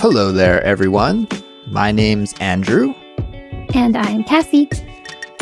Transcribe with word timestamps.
Hello 0.00 0.30
there, 0.32 0.62
everyone. 0.64 1.26
My 1.66 1.90
name's 1.92 2.34
Andrew, 2.40 2.94
And 3.74 3.96
I'm 3.96 4.24
Kassy. 4.24 4.68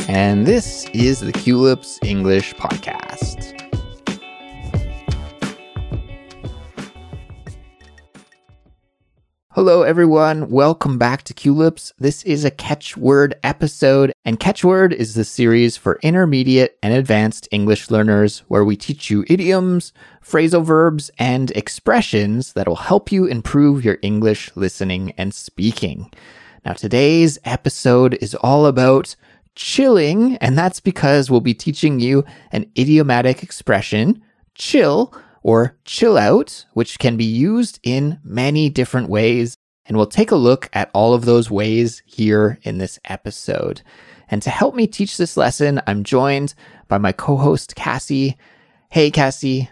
and 0.08 0.46
this 0.46 0.86
is 0.92 1.20
the 1.20 1.32
Culips 1.32 1.98
English 2.04 2.54
Podcast. 2.54 3.54
Hello, 9.56 9.84
everyone. 9.84 10.50
Welcome 10.50 10.98
back 10.98 11.22
to 11.22 11.32
Culips. 11.32 11.90
This 11.98 12.22
is 12.24 12.44
a 12.44 12.50
catchword 12.50 13.32
episode, 13.42 14.12
and 14.22 14.38
catchword 14.38 14.92
is 14.92 15.14
the 15.14 15.24
series 15.24 15.78
for 15.78 15.98
intermediate 16.02 16.78
and 16.82 16.92
advanced 16.92 17.48
English 17.50 17.90
learners 17.90 18.40
where 18.48 18.66
we 18.66 18.76
teach 18.76 19.08
you 19.08 19.24
idioms, 19.28 19.94
phrasal 20.22 20.62
verbs, 20.62 21.10
and 21.18 21.52
expressions 21.52 22.52
that 22.52 22.68
will 22.68 22.76
help 22.76 23.10
you 23.10 23.24
improve 23.24 23.82
your 23.82 23.96
English 24.02 24.54
listening 24.56 25.14
and 25.16 25.32
speaking. 25.32 26.12
Now, 26.66 26.74
today's 26.74 27.38
episode 27.46 28.18
is 28.20 28.34
all 28.34 28.66
about 28.66 29.16
chilling, 29.54 30.36
and 30.36 30.58
that's 30.58 30.80
because 30.80 31.30
we'll 31.30 31.40
be 31.40 31.54
teaching 31.54 31.98
you 31.98 32.26
an 32.52 32.70
idiomatic 32.76 33.42
expression, 33.42 34.22
chill, 34.54 35.14
or 35.46 35.78
chill 35.84 36.18
out, 36.18 36.66
which 36.72 36.98
can 36.98 37.16
be 37.16 37.24
used 37.24 37.78
in 37.84 38.18
many 38.24 38.68
different 38.68 39.08
ways. 39.08 39.56
And 39.86 39.96
we'll 39.96 40.06
take 40.06 40.32
a 40.32 40.36
look 40.36 40.68
at 40.72 40.90
all 40.92 41.14
of 41.14 41.24
those 41.24 41.48
ways 41.48 42.02
here 42.04 42.58
in 42.62 42.78
this 42.78 42.98
episode. 43.04 43.80
And 44.28 44.42
to 44.42 44.50
help 44.50 44.74
me 44.74 44.88
teach 44.88 45.16
this 45.16 45.36
lesson, 45.36 45.80
I'm 45.86 46.02
joined 46.02 46.54
by 46.88 46.98
my 46.98 47.12
co 47.12 47.36
host, 47.36 47.76
Kassy. 47.76 48.34
Hey, 48.90 49.12
Kassy. 49.12 49.68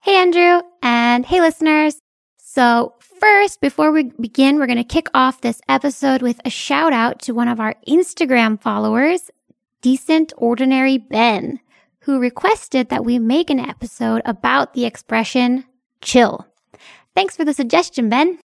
Hey, 0.00 0.16
Andrew. 0.16 0.62
And 0.82 1.26
hey, 1.26 1.42
listeners. 1.42 2.00
So, 2.38 2.94
first, 3.20 3.60
before 3.60 3.92
we 3.92 4.04
begin, 4.18 4.58
we're 4.58 4.66
going 4.66 4.78
to 4.78 4.82
kick 4.82 5.08
off 5.12 5.42
this 5.42 5.60
episode 5.68 6.22
with 6.22 6.40
a 6.46 6.50
shout 6.50 6.94
out 6.94 7.20
to 7.22 7.34
one 7.34 7.48
of 7.48 7.60
our 7.60 7.74
Instagram 7.86 8.58
followers, 8.58 9.30
Decent 9.82 10.32
Ordinary 10.38 10.96
Ben, 10.96 11.60
who 12.08 12.18
requested 12.18 12.88
that 12.88 13.04
we 13.04 13.18
make 13.18 13.50
an 13.50 13.60
episode 13.60 14.22
about 14.24 14.72
the 14.72 14.86
expression 14.86 15.62
chill. 16.00 16.46
Thanks 17.14 17.36
for 17.36 17.44
the 17.44 17.52
suggestion, 17.52 18.08
Ben. 18.08 18.38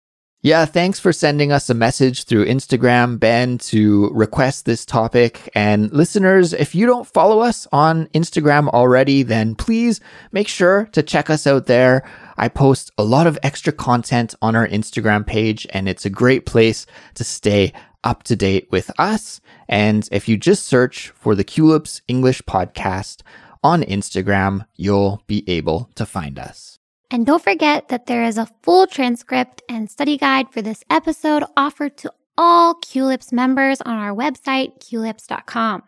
Yeah, 0.40 0.64
thanks 0.64 0.98
for 0.98 1.12
sending 1.12 1.52
us 1.52 1.68
a 1.68 1.74
message 1.74 2.24
through 2.24 2.46
Instagram, 2.46 3.20
Ben, 3.20 3.58
to 3.58 4.08
request 4.14 4.64
this 4.64 4.86
topic. 4.86 5.50
And 5.54 5.92
listeners, 5.92 6.54
if 6.54 6.74
you 6.74 6.86
don't 6.86 7.06
follow 7.06 7.40
us 7.40 7.68
on 7.70 8.06
Instagram 8.14 8.68
already, 8.68 9.22
then 9.22 9.54
please 9.54 10.00
make 10.32 10.48
sure 10.48 10.88
to 10.92 11.02
check 11.02 11.28
us 11.28 11.46
out 11.46 11.66
there. 11.66 12.08
I 12.38 12.48
post 12.48 12.90
a 12.96 13.04
lot 13.04 13.26
of 13.26 13.38
extra 13.42 13.74
content 13.74 14.34
on 14.40 14.56
our 14.56 14.66
Instagram 14.66 15.26
page, 15.26 15.66
and 15.68 15.86
it's 15.86 16.06
a 16.06 16.10
great 16.10 16.46
place 16.46 16.86
to 17.16 17.24
stay 17.24 17.74
up 18.04 18.22
to 18.22 18.36
date 18.36 18.68
with 18.70 18.90
us. 18.98 19.42
And 19.68 20.08
if 20.10 20.28
you 20.28 20.38
just 20.38 20.66
search 20.66 21.10
for 21.10 21.34
the 21.34 21.44
Culips 21.44 22.00
English 22.08 22.40
Podcast 22.42 23.20
on 23.62 23.82
Instagram, 23.82 24.66
you'll 24.76 25.22
be 25.26 25.44
able 25.48 25.90
to 25.94 26.06
find 26.06 26.38
us. 26.38 26.78
And 27.10 27.26
don't 27.26 27.42
forget 27.42 27.88
that 27.88 28.06
there 28.06 28.22
is 28.22 28.38
a 28.38 28.48
full 28.62 28.86
transcript 28.86 29.62
and 29.68 29.90
study 29.90 30.16
guide 30.16 30.52
for 30.52 30.62
this 30.62 30.84
episode 30.88 31.42
offered 31.56 31.96
to 31.98 32.12
all 32.38 32.74
Culips 32.74 33.32
members 33.32 33.80
on 33.80 33.96
our 33.96 34.14
website, 34.14 34.78
culips.com. 34.78 35.82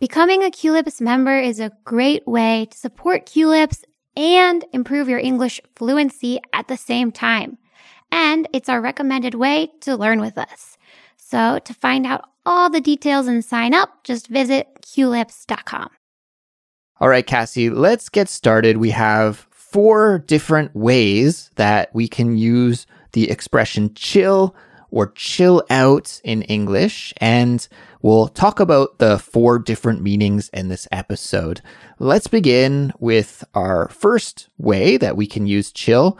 Becoming 0.00 0.42
a 0.42 0.50
Culips 0.50 1.00
member 1.00 1.38
is 1.38 1.60
a 1.60 1.72
great 1.84 2.26
way 2.26 2.66
to 2.70 2.76
support 2.76 3.26
Culips 3.26 3.84
and 4.16 4.64
improve 4.72 5.08
your 5.08 5.18
English 5.18 5.60
fluency 5.76 6.40
at 6.52 6.68
the 6.68 6.76
same 6.76 7.12
time. 7.12 7.58
And 8.10 8.48
it's 8.52 8.68
our 8.68 8.80
recommended 8.80 9.34
way 9.34 9.70
to 9.82 9.96
learn 9.96 10.20
with 10.20 10.36
us. 10.36 10.76
So 11.16 11.60
to 11.60 11.74
find 11.74 12.06
out 12.06 12.24
all 12.44 12.70
the 12.70 12.80
details 12.80 13.28
and 13.28 13.44
sign 13.44 13.72
up, 13.72 14.02
just 14.02 14.26
visit 14.26 14.66
culips.com. 14.82 15.90
All 17.00 17.08
right, 17.08 17.26
Kassy, 17.26 17.74
let's 17.74 18.10
get 18.10 18.28
started. 18.28 18.76
We 18.76 18.90
have 18.90 19.46
four 19.50 20.18
different 20.18 20.76
ways 20.76 21.50
that 21.54 21.88
we 21.94 22.06
can 22.06 22.36
use 22.36 22.86
the 23.12 23.30
expression 23.30 23.94
chill 23.94 24.54
or 24.90 25.12
chill 25.12 25.64
out 25.70 26.20
in 26.24 26.42
English. 26.42 27.14
And 27.16 27.66
we'll 28.02 28.28
talk 28.28 28.60
about 28.60 28.98
the 28.98 29.18
four 29.18 29.58
different 29.58 30.02
meanings 30.02 30.50
in 30.50 30.68
this 30.68 30.86
episode. 30.92 31.62
Let's 31.98 32.26
begin 32.26 32.92
with 32.98 33.44
our 33.54 33.88
first 33.88 34.50
way 34.58 34.98
that 34.98 35.16
we 35.16 35.26
can 35.26 35.46
use 35.46 35.72
chill, 35.72 36.18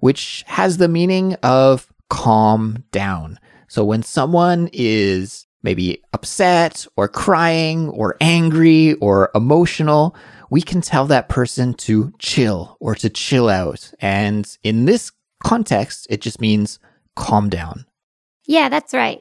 which 0.00 0.44
has 0.46 0.78
the 0.78 0.88
meaning 0.88 1.34
of 1.42 1.92
calm 2.08 2.84
down. 2.90 3.38
So 3.68 3.84
when 3.84 4.02
someone 4.02 4.70
is 4.72 5.46
maybe 5.62 6.02
upset 6.12 6.86
or 6.96 7.08
crying 7.08 7.88
or 7.90 8.16
angry 8.20 8.94
or 8.94 9.30
emotional, 9.34 10.16
we 10.50 10.60
can 10.60 10.80
tell 10.80 11.06
that 11.06 11.28
person 11.28 11.74
to 11.74 12.12
chill 12.18 12.76
or 12.80 12.94
to 12.96 13.08
chill 13.08 13.48
out. 13.48 13.92
And 14.00 14.56
in 14.62 14.84
this 14.84 15.12
context, 15.42 16.06
it 16.10 16.20
just 16.20 16.40
means 16.40 16.78
calm 17.16 17.48
down. 17.48 17.86
Yeah, 18.46 18.68
that's 18.68 18.94
right. 18.94 19.20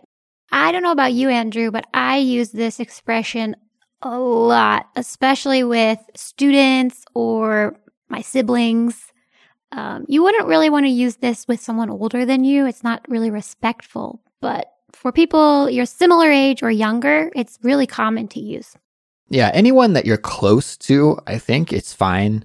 I 0.52 0.72
don't 0.72 0.84
know 0.84 0.92
about 0.92 1.14
you, 1.14 1.30
Andrew, 1.30 1.72
but 1.72 1.88
I 1.94 2.18
use 2.18 2.52
this 2.52 2.80
expression 2.80 3.56
a 4.02 4.18
lot, 4.18 4.88
especially 4.96 5.64
with 5.64 6.00
students 6.16 7.06
or 7.14 7.80
my 8.10 8.22
siblings. 8.22 9.02
Um, 9.72 10.06
you 10.10 10.24
wouldn't 10.24 10.48
really 10.48 10.70
want 10.70 10.86
to 10.86 10.92
use 10.92 11.18
this 11.18 11.48
with 11.48 11.62
someone 11.62 11.90
older 11.90 12.26
than 12.26 12.44
you. 12.44 12.66
It's 12.66 12.84
not 12.84 13.06
really 13.08 13.32
respectful, 13.32 14.22
but 14.42 14.66
for 14.96 15.12
people 15.12 15.70
your 15.70 15.86
similar 15.86 16.30
age 16.32 16.64
or 16.64 16.72
younger, 16.72 17.32
it's 17.36 17.60
really 17.64 17.88
common 17.88 18.28
to 18.30 18.40
use. 18.40 18.76
Yeah, 19.30 19.50
anyone 19.54 19.94
that 19.94 20.06
you're 20.06 20.18
close 20.18 20.76
to, 20.78 21.18
I 21.26 21.38
think 21.38 21.72
it's 21.72 21.94
fine 21.94 22.44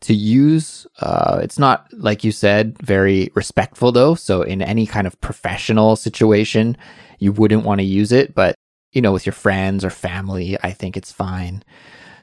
to 0.00 0.14
use. 0.14 0.86
Uh, 1.00 1.40
it's 1.42 1.58
not, 1.58 1.86
like 1.94 2.24
you 2.24 2.32
said, 2.32 2.76
very 2.82 3.30
respectful 3.34 3.90
though. 3.92 4.14
So, 4.14 4.42
in 4.42 4.60
any 4.60 4.86
kind 4.86 5.06
of 5.06 5.20
professional 5.20 5.96
situation, 5.96 6.76
you 7.18 7.32
wouldn't 7.32 7.64
want 7.64 7.80
to 7.80 7.86
use 7.86 8.12
it. 8.12 8.34
But, 8.34 8.54
you 8.92 9.00
know, 9.00 9.12
with 9.12 9.24
your 9.24 9.32
friends 9.32 9.84
or 9.84 9.90
family, 9.90 10.58
I 10.62 10.72
think 10.72 10.96
it's 10.96 11.10
fine. 11.10 11.64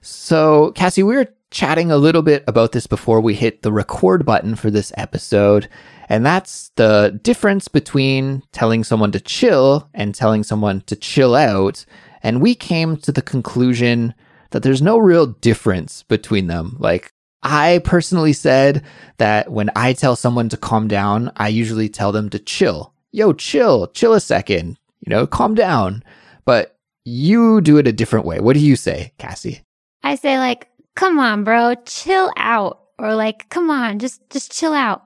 So, 0.02 0.74
Kassy, 0.76 1.04
we 1.04 1.16
were 1.16 1.34
chatting 1.50 1.92
a 1.92 1.98
little 1.98 2.22
bit 2.22 2.44
about 2.48 2.72
this 2.72 2.88
before 2.88 3.22
we 3.22 3.36
hit 3.36 3.62
the 3.62 3.72
record 3.72 4.26
button 4.26 4.56
for 4.56 4.70
this 4.70 4.92
episode. 4.98 5.68
And 6.10 6.26
that's 6.26 6.72
the 6.76 7.20
difference 7.24 7.68
between 7.68 8.44
telling 8.52 8.84
someone 8.84 9.12
to 9.14 9.20
chill 9.20 9.90
and 9.94 10.14
telling 10.14 10.44
someone 10.44 10.82
to 10.82 10.96
chill 10.96 11.36
out. 11.36 11.86
And 12.22 12.42
we 12.42 12.56
came 12.56 12.98
to 12.98 13.12
the 13.12 13.22
conclusion 13.22 14.14
that 14.52 14.64
there's 14.64 14.82
no 14.82 14.98
real 14.98 15.28
difference 15.28 16.04
between 16.04 16.48
them. 16.48 16.78
Like, 16.80 17.12
I 17.42 17.82
personally 17.84 18.34
said 18.34 18.84
that 19.18 19.52
when 19.52 19.70
I 19.76 19.94
tell 19.94 20.16
someone 20.16 20.50
to 20.50 20.58
calm 20.58 20.88
down, 20.88 21.32
I 21.36 21.50
usually 21.50 21.90
tell 21.90 22.12
them 22.12 22.30
to 22.30 22.40
chill. 22.40 22.94
Yo, 23.12 23.34
chill, 23.34 23.88
chill 23.88 24.14
a 24.14 24.22
second, 24.22 24.78
you 25.02 25.10
know, 25.10 25.28
calm 25.28 25.54
down. 25.54 26.04
But 26.46 26.78
you 27.06 27.62
do 27.62 27.78
it 27.78 27.88
a 27.88 27.94
different 27.94 28.26
way. 28.26 28.40
What 28.40 28.54
do 28.54 28.60
you 28.60 28.76
say, 28.76 29.14
Kassy? 29.20 29.62
I 30.04 30.16
say 30.16 30.38
like, 30.38 30.70
"Come 30.96 31.20
on, 31.20 31.44
bro, 31.44 31.76
chill 31.86 32.32
out," 32.38 32.80
or 32.98 33.14
like, 33.14 33.50
"Come 33.50 33.70
on, 33.70 34.00
just 34.00 34.22
just 34.30 34.52
chill 34.52 34.74
out." 34.74 35.04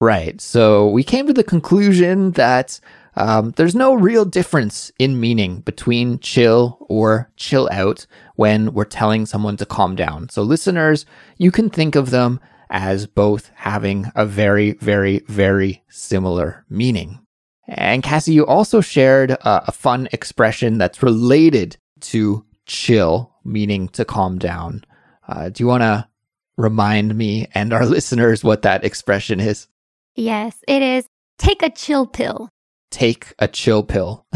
Right. 0.00 0.40
So 0.40 0.88
we 0.88 1.04
came 1.04 1.26
to 1.26 1.32
the 1.34 1.44
conclusion 1.44 2.30
that 2.32 2.80
um, 3.16 3.52
there's 3.56 3.74
no 3.74 3.94
real 3.94 4.24
difference 4.24 4.90
in 4.98 5.20
meaning 5.20 5.60
between 5.60 6.20
chill 6.20 6.78
or 6.88 7.30
chill 7.36 7.68
out 7.70 8.06
when 8.36 8.72
we're 8.72 8.84
telling 8.84 9.26
someone 9.26 9.56
to 9.58 9.66
calm 9.66 9.96
down. 9.96 10.28
So, 10.30 10.42
listeners, 10.42 11.04
you 11.36 11.50
can 11.50 11.68
think 11.68 11.96
of 11.96 12.10
them 12.10 12.40
as 12.70 13.06
both 13.06 13.50
having 13.56 14.10
a 14.14 14.24
very, 14.24 14.72
very, 14.74 15.18
very 15.26 15.82
similar 15.90 16.64
meaning. 16.70 17.18
And 17.66 18.02
Kassy, 18.02 18.32
you 18.32 18.46
also 18.46 18.80
shared 18.80 19.32
a, 19.32 19.68
a 19.68 19.72
fun 19.72 20.08
expression 20.12 20.78
that's 20.78 21.02
related 21.02 21.76
to 22.00 22.44
chill, 22.66 23.34
meaning 23.44 23.88
to 23.88 24.04
calm 24.04 24.38
down. 24.38 24.84
Uh, 25.28 25.48
do 25.50 25.62
you 25.62 25.66
want 25.66 25.82
to 25.82 26.08
remind 26.56 27.16
me 27.16 27.48
and 27.54 27.72
our 27.72 27.84
listeners 27.96 28.42
what 28.44 28.62
that 28.62 28.84
expression 28.84 29.40
is? 29.40 29.66
Yes, 30.14 30.56
it 30.68 30.82
is. 30.82 31.06
Take 31.38 31.62
a 31.62 31.70
chill 31.70 32.06
pill. 32.06 32.48
take 32.90 33.32
a 33.38 33.48
chill 33.48 33.82
pill. 33.82 34.24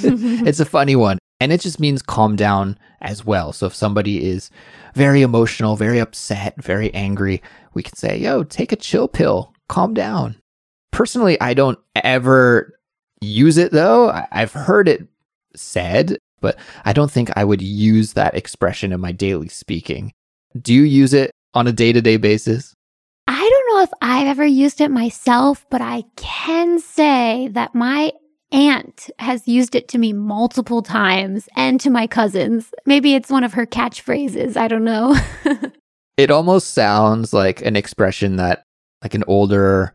it's 0.02 0.60
a 0.60 0.64
funny 0.64 0.96
one. 0.96 1.18
And 1.40 1.52
it 1.52 1.60
just 1.60 1.80
means 1.80 2.02
calm 2.02 2.36
down 2.36 2.78
as 3.00 3.24
well. 3.24 3.52
So 3.52 3.66
if 3.66 3.74
somebody 3.74 4.24
is 4.24 4.50
very 4.94 5.22
emotional, 5.22 5.76
very 5.76 5.98
upset, 5.98 6.54
very 6.62 6.92
angry, 6.94 7.42
we 7.74 7.82
can 7.82 7.94
say, 7.96 8.18
yo, 8.18 8.42
take 8.42 8.72
a 8.72 8.76
chill 8.76 9.08
pill, 9.08 9.52
calm 9.68 9.94
down. 9.94 10.36
Personally, 10.90 11.40
I 11.40 11.54
don't 11.54 11.78
ever 12.02 12.74
use 13.20 13.58
it 13.58 13.72
though. 13.72 14.10
I've 14.32 14.52
heard 14.52 14.88
it 14.88 15.06
said, 15.54 16.18
but 16.40 16.58
I 16.84 16.92
don't 16.92 17.10
think 17.10 17.30
I 17.36 17.44
would 17.44 17.62
use 17.62 18.14
that 18.14 18.34
expression 18.34 18.92
in 18.92 19.00
my 19.00 19.12
daily 19.12 19.48
speaking. 19.48 20.12
Do 20.60 20.74
you 20.74 20.82
use 20.82 21.14
it 21.14 21.30
on 21.54 21.66
a 21.66 21.72
day 21.72 21.92
to 21.92 22.00
day 22.02 22.16
basis? 22.16 22.74
I 23.28 23.48
don't 23.48 23.59
know 23.74 23.82
if 23.82 23.90
I've 24.00 24.26
ever 24.26 24.44
used 24.44 24.80
it 24.80 24.90
myself, 24.90 25.66
but 25.70 25.80
I 25.80 26.04
can 26.16 26.78
say 26.78 27.48
that 27.52 27.74
my 27.74 28.12
aunt 28.52 29.10
has 29.18 29.46
used 29.46 29.74
it 29.74 29.88
to 29.88 29.98
me 29.98 30.12
multiple 30.12 30.82
times 30.82 31.48
and 31.56 31.80
to 31.80 31.90
my 31.90 32.06
cousins. 32.06 32.72
Maybe 32.84 33.14
it's 33.14 33.30
one 33.30 33.44
of 33.44 33.52
her 33.54 33.66
catchphrases. 33.66 34.56
I 34.56 34.68
don't 34.68 34.84
know. 34.84 35.16
it 36.16 36.30
almost 36.30 36.74
sounds 36.74 37.32
like 37.32 37.62
an 37.62 37.76
expression 37.76 38.36
that 38.36 38.64
like 39.02 39.14
an 39.14 39.24
older 39.26 39.94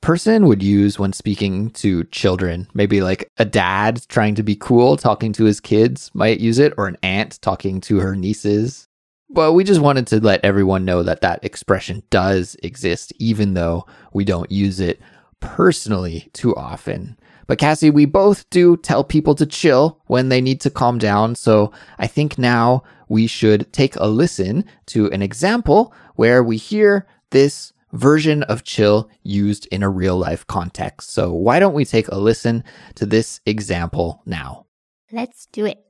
person 0.00 0.46
would 0.46 0.62
use 0.62 0.98
when 0.98 1.12
speaking 1.12 1.70
to 1.70 2.04
children. 2.04 2.68
Maybe 2.74 3.00
like 3.00 3.28
a 3.38 3.44
dad 3.44 4.02
trying 4.08 4.34
to 4.34 4.42
be 4.42 4.56
cool, 4.56 4.96
talking 4.96 5.32
to 5.34 5.44
his 5.44 5.60
kids 5.60 6.10
might 6.12 6.40
use 6.40 6.58
it, 6.58 6.74
or 6.76 6.88
an 6.88 6.98
aunt 7.02 7.40
talking 7.40 7.80
to 7.82 8.00
her 8.00 8.16
nieces. 8.16 8.88
But 9.32 9.54
we 9.54 9.64
just 9.64 9.80
wanted 9.80 10.06
to 10.08 10.20
let 10.20 10.44
everyone 10.44 10.84
know 10.84 11.02
that 11.02 11.22
that 11.22 11.42
expression 11.44 12.02
does 12.10 12.56
exist, 12.62 13.12
even 13.18 13.54
though 13.54 13.86
we 14.12 14.24
don't 14.24 14.52
use 14.52 14.78
it 14.78 15.00
personally 15.40 16.28
too 16.32 16.54
often. 16.54 17.18
But 17.46 17.58
Kassy, 17.58 17.92
we 17.92 18.04
both 18.04 18.48
do 18.50 18.76
tell 18.76 19.04
people 19.04 19.34
to 19.34 19.46
chill 19.46 20.00
when 20.06 20.28
they 20.28 20.40
need 20.40 20.60
to 20.62 20.70
calm 20.70 20.98
down. 20.98 21.34
So 21.34 21.72
I 21.98 22.06
think 22.06 22.38
now 22.38 22.82
we 23.08 23.26
should 23.26 23.72
take 23.72 23.96
a 23.96 24.06
listen 24.06 24.64
to 24.86 25.10
an 25.10 25.22
example 25.22 25.94
where 26.16 26.42
we 26.42 26.56
hear 26.56 27.06
this 27.30 27.72
version 27.92 28.42
of 28.44 28.64
chill 28.64 29.10
used 29.22 29.66
in 29.66 29.82
a 29.82 29.90
real 29.90 30.16
life 30.16 30.46
context. 30.46 31.10
So 31.10 31.32
why 31.32 31.58
don't 31.58 31.74
we 31.74 31.84
take 31.84 32.08
a 32.08 32.16
listen 32.16 32.64
to 32.94 33.06
this 33.06 33.40
example 33.44 34.22
now? 34.24 34.66
Let's 35.10 35.46
do 35.52 35.66
it. 35.66 35.84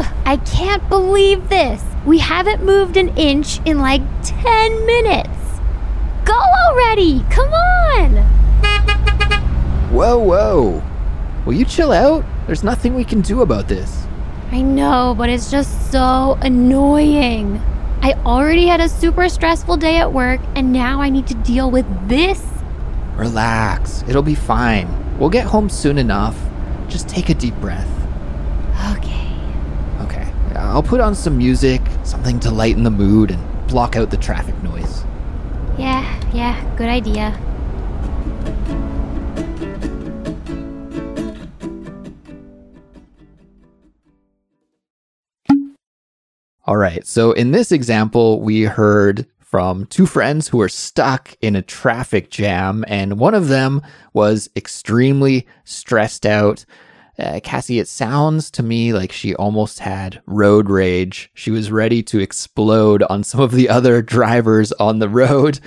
Ugh, 0.00 0.12
I 0.24 0.36
can't 0.38 0.88
believe 0.88 1.48
this. 1.50 1.84
We 2.06 2.18
haven't 2.18 2.64
moved 2.64 2.96
an 2.96 3.14
inch 3.18 3.60
in 3.66 3.80
like 3.80 4.00
10 4.22 4.86
minutes. 4.86 5.60
Go 6.24 6.38
already! 6.66 7.22
Come 7.28 7.52
on! 7.52 8.16
Whoa, 9.92 10.18
whoa. 10.18 10.82
Will 11.44 11.52
you 11.52 11.66
chill 11.66 11.92
out? 11.92 12.24
There's 12.46 12.64
nothing 12.64 12.94
we 12.94 13.04
can 13.04 13.20
do 13.20 13.42
about 13.42 13.68
this. 13.68 14.06
I 14.50 14.62
know, 14.62 15.14
but 15.16 15.28
it's 15.28 15.50
just 15.50 15.92
so 15.92 16.38
annoying. 16.40 17.60
I 18.00 18.14
already 18.24 18.66
had 18.66 18.80
a 18.80 18.88
super 18.88 19.28
stressful 19.28 19.76
day 19.76 19.98
at 19.98 20.12
work, 20.12 20.40
and 20.54 20.72
now 20.72 21.02
I 21.02 21.10
need 21.10 21.26
to 21.26 21.34
deal 21.34 21.70
with 21.70 21.86
this. 22.08 22.42
Relax. 23.16 24.02
It'll 24.08 24.22
be 24.22 24.34
fine. 24.34 24.88
We'll 25.18 25.28
get 25.28 25.44
home 25.44 25.68
soon 25.68 25.98
enough. 25.98 26.38
Just 26.88 27.06
take 27.06 27.28
a 27.28 27.34
deep 27.34 27.54
breath. 27.56 27.99
I'll 30.80 30.88
put 30.88 31.00
on 31.00 31.14
some 31.14 31.36
music, 31.36 31.82
something 32.04 32.40
to 32.40 32.50
lighten 32.50 32.84
the 32.84 32.90
mood 32.90 33.32
and 33.32 33.66
block 33.68 33.96
out 33.96 34.08
the 34.08 34.16
traffic 34.16 34.54
noise. 34.62 35.04
Yeah, 35.76 36.18
yeah, 36.32 36.74
good 36.74 36.88
idea. 36.88 37.38
All 46.64 46.78
right. 46.78 47.06
So 47.06 47.32
in 47.32 47.50
this 47.50 47.72
example, 47.72 48.40
we 48.40 48.62
heard 48.62 49.26
from 49.40 49.84
two 49.84 50.06
friends 50.06 50.48
who 50.48 50.56
were 50.56 50.70
stuck 50.70 51.36
in 51.42 51.56
a 51.56 51.62
traffic 51.62 52.30
jam, 52.30 52.86
and 52.88 53.18
one 53.18 53.34
of 53.34 53.48
them 53.48 53.82
was 54.14 54.48
extremely 54.56 55.46
stressed 55.64 56.24
out. 56.24 56.64
Uh, 57.20 57.40
Kassy, 57.40 57.80
it 57.80 57.88
sounds 57.88 58.50
to 58.52 58.62
me 58.62 58.92
like 58.92 59.12
she 59.12 59.34
almost 59.34 59.78
had 59.78 60.22
road 60.26 60.70
rage. 60.70 61.30
She 61.34 61.50
was 61.50 61.70
ready 61.70 62.02
to 62.04 62.20
explode 62.20 63.02
on 63.04 63.22
some 63.24 63.40
of 63.40 63.52
the 63.52 63.68
other 63.68 64.02
drivers 64.16 64.72
on 64.72 64.98
the 64.98 65.08
road. 65.08 65.60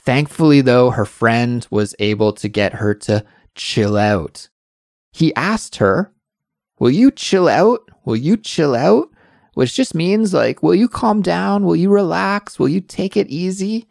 Thankfully, 0.00 0.60
though, 0.60 0.90
her 0.90 1.06
friend 1.06 1.66
was 1.70 1.94
able 1.98 2.32
to 2.34 2.48
get 2.48 2.74
her 2.74 2.94
to 2.94 3.24
chill 3.54 3.96
out. 3.96 4.48
He 5.12 5.34
asked 5.34 5.76
her, 5.76 6.12
Will 6.78 6.90
you 6.90 7.10
chill 7.10 7.48
out? 7.48 7.88
Will 8.04 8.16
you 8.16 8.36
chill 8.36 8.74
out? 8.74 9.08
which 9.54 9.74
just 9.74 9.94
means 9.94 10.34
like, 10.34 10.62
will 10.62 10.74
you 10.74 10.88
calm 10.88 11.22
down? 11.22 11.64
Will 11.64 11.76
you 11.76 11.90
relax? 11.90 12.58
Will 12.58 12.68
you 12.68 12.80
take 12.80 13.16
it 13.16 13.28
easy? 13.28 13.88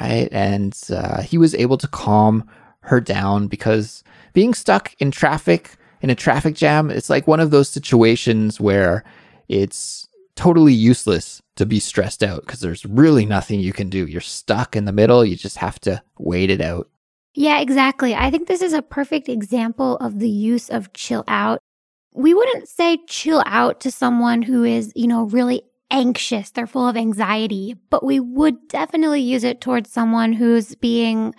Right. 0.00 0.28
And 0.30 0.78
uh, 0.90 1.22
he 1.22 1.38
was 1.38 1.54
able 1.54 1.78
to 1.78 1.88
calm 1.88 2.48
her 2.80 3.00
down 3.00 3.48
because 3.48 4.04
being 4.34 4.54
stuck 4.54 4.94
in 4.98 5.10
traffic, 5.10 5.76
in 6.00 6.10
a 6.10 6.14
traffic 6.14 6.54
jam, 6.54 6.90
it's 6.90 7.10
like 7.10 7.26
one 7.26 7.40
of 7.40 7.50
those 7.50 7.68
situations 7.68 8.60
where 8.60 9.04
it's 9.48 10.08
totally 10.36 10.72
useless 10.72 11.42
to 11.56 11.66
be 11.66 11.80
stressed 11.80 12.22
out 12.22 12.42
because 12.42 12.60
there's 12.60 12.86
really 12.86 13.26
nothing 13.26 13.60
you 13.60 13.72
can 13.72 13.88
do. 13.88 14.06
You're 14.06 14.20
stuck 14.20 14.76
in 14.76 14.84
the 14.84 14.92
middle. 14.92 15.24
You 15.24 15.36
just 15.36 15.56
have 15.56 15.80
to 15.80 16.02
wait 16.18 16.50
it 16.50 16.60
out. 16.60 16.88
Yeah, 17.34 17.60
exactly. 17.60 18.14
I 18.14 18.30
think 18.30 18.48
this 18.48 18.62
is 18.62 18.72
a 18.72 18.82
perfect 18.82 19.28
example 19.28 19.96
of 19.98 20.18
the 20.18 20.30
use 20.30 20.70
of 20.70 20.92
chill 20.92 21.24
out 21.28 21.60
we 22.18 22.34
wouldn't 22.34 22.68
say 22.68 22.98
chill 23.06 23.44
out 23.46 23.80
to 23.80 23.92
someone 23.92 24.42
who 24.42 24.64
is, 24.64 24.92
you 24.96 25.06
know, 25.06 25.24
really 25.24 25.62
anxious, 25.90 26.50
they're 26.50 26.66
full 26.66 26.88
of 26.88 26.96
anxiety, 26.96 27.76
but 27.90 28.04
we 28.04 28.18
would 28.18 28.66
definitely 28.66 29.20
use 29.20 29.44
it 29.44 29.60
towards 29.60 29.90
someone 29.90 30.32
who's 30.32 30.74
being, 30.74 31.32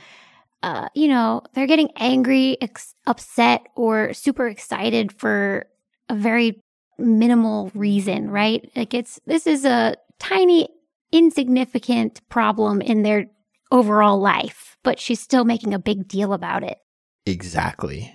uh, 0.62 0.90
you 0.94 1.08
know, 1.08 1.42
they're 1.54 1.68
getting 1.68 1.90
angry, 1.96 2.58
ex- 2.62 2.96
upset, 3.08 3.68
or 3.76 4.14
super 4.14 4.48
excited 4.48 5.12
for 5.12 5.68
a 6.10 6.16
very 6.16 6.62
minimal 6.98 7.72
reason, 7.74 8.30
right? 8.30 8.70
Like 8.76 8.94
it's, 8.94 9.20
this 9.26 9.48
is 9.48 9.64
a 9.66 9.96
tiny, 10.20 10.70
insignificant 11.12 12.22
problem 12.30 12.82
in 12.82 13.04
their 13.04 13.26
overall 13.72 14.20
life, 14.20 14.78
but 14.84 15.00
she's 15.00 15.20
still 15.20 15.46
making 15.46 15.74
a 15.74 15.80
big 15.80 16.08
deal 16.08 16.34
about 16.34 16.64
it. 16.64 16.78
Exactly. 17.26 18.14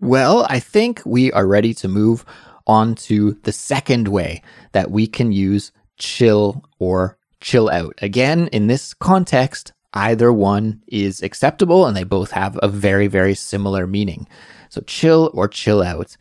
Well, 0.00 0.46
I 0.48 0.58
think 0.58 1.00
we 1.04 1.30
are 1.32 1.46
ready 1.46 1.74
to 1.74 1.88
move 1.88 2.24
on 2.66 2.94
to 2.94 3.38
the 3.42 3.52
second 3.52 4.08
way 4.08 4.42
that 4.72 4.90
we 4.90 5.06
can 5.06 5.32
use 5.32 5.70
chill 5.98 6.64
or 6.78 7.18
chill 7.40 7.70
out. 7.70 7.94
Again, 8.02 8.48
in 8.48 8.66
this 8.66 8.94
context, 8.94 9.73
either 9.94 10.32
one 10.32 10.82
is 10.88 11.22
acceptable 11.22 11.86
and 11.86 11.96
they 11.96 12.04
both 12.04 12.32
have 12.32 12.58
a 12.62 12.68
very, 12.68 13.06
very 13.06 13.34
similar 13.34 13.86
meaning. 13.86 14.28
So 14.68 14.82
chill 14.82 15.30
or 15.32 15.48
chill 15.48 15.82
out. 15.82 16.16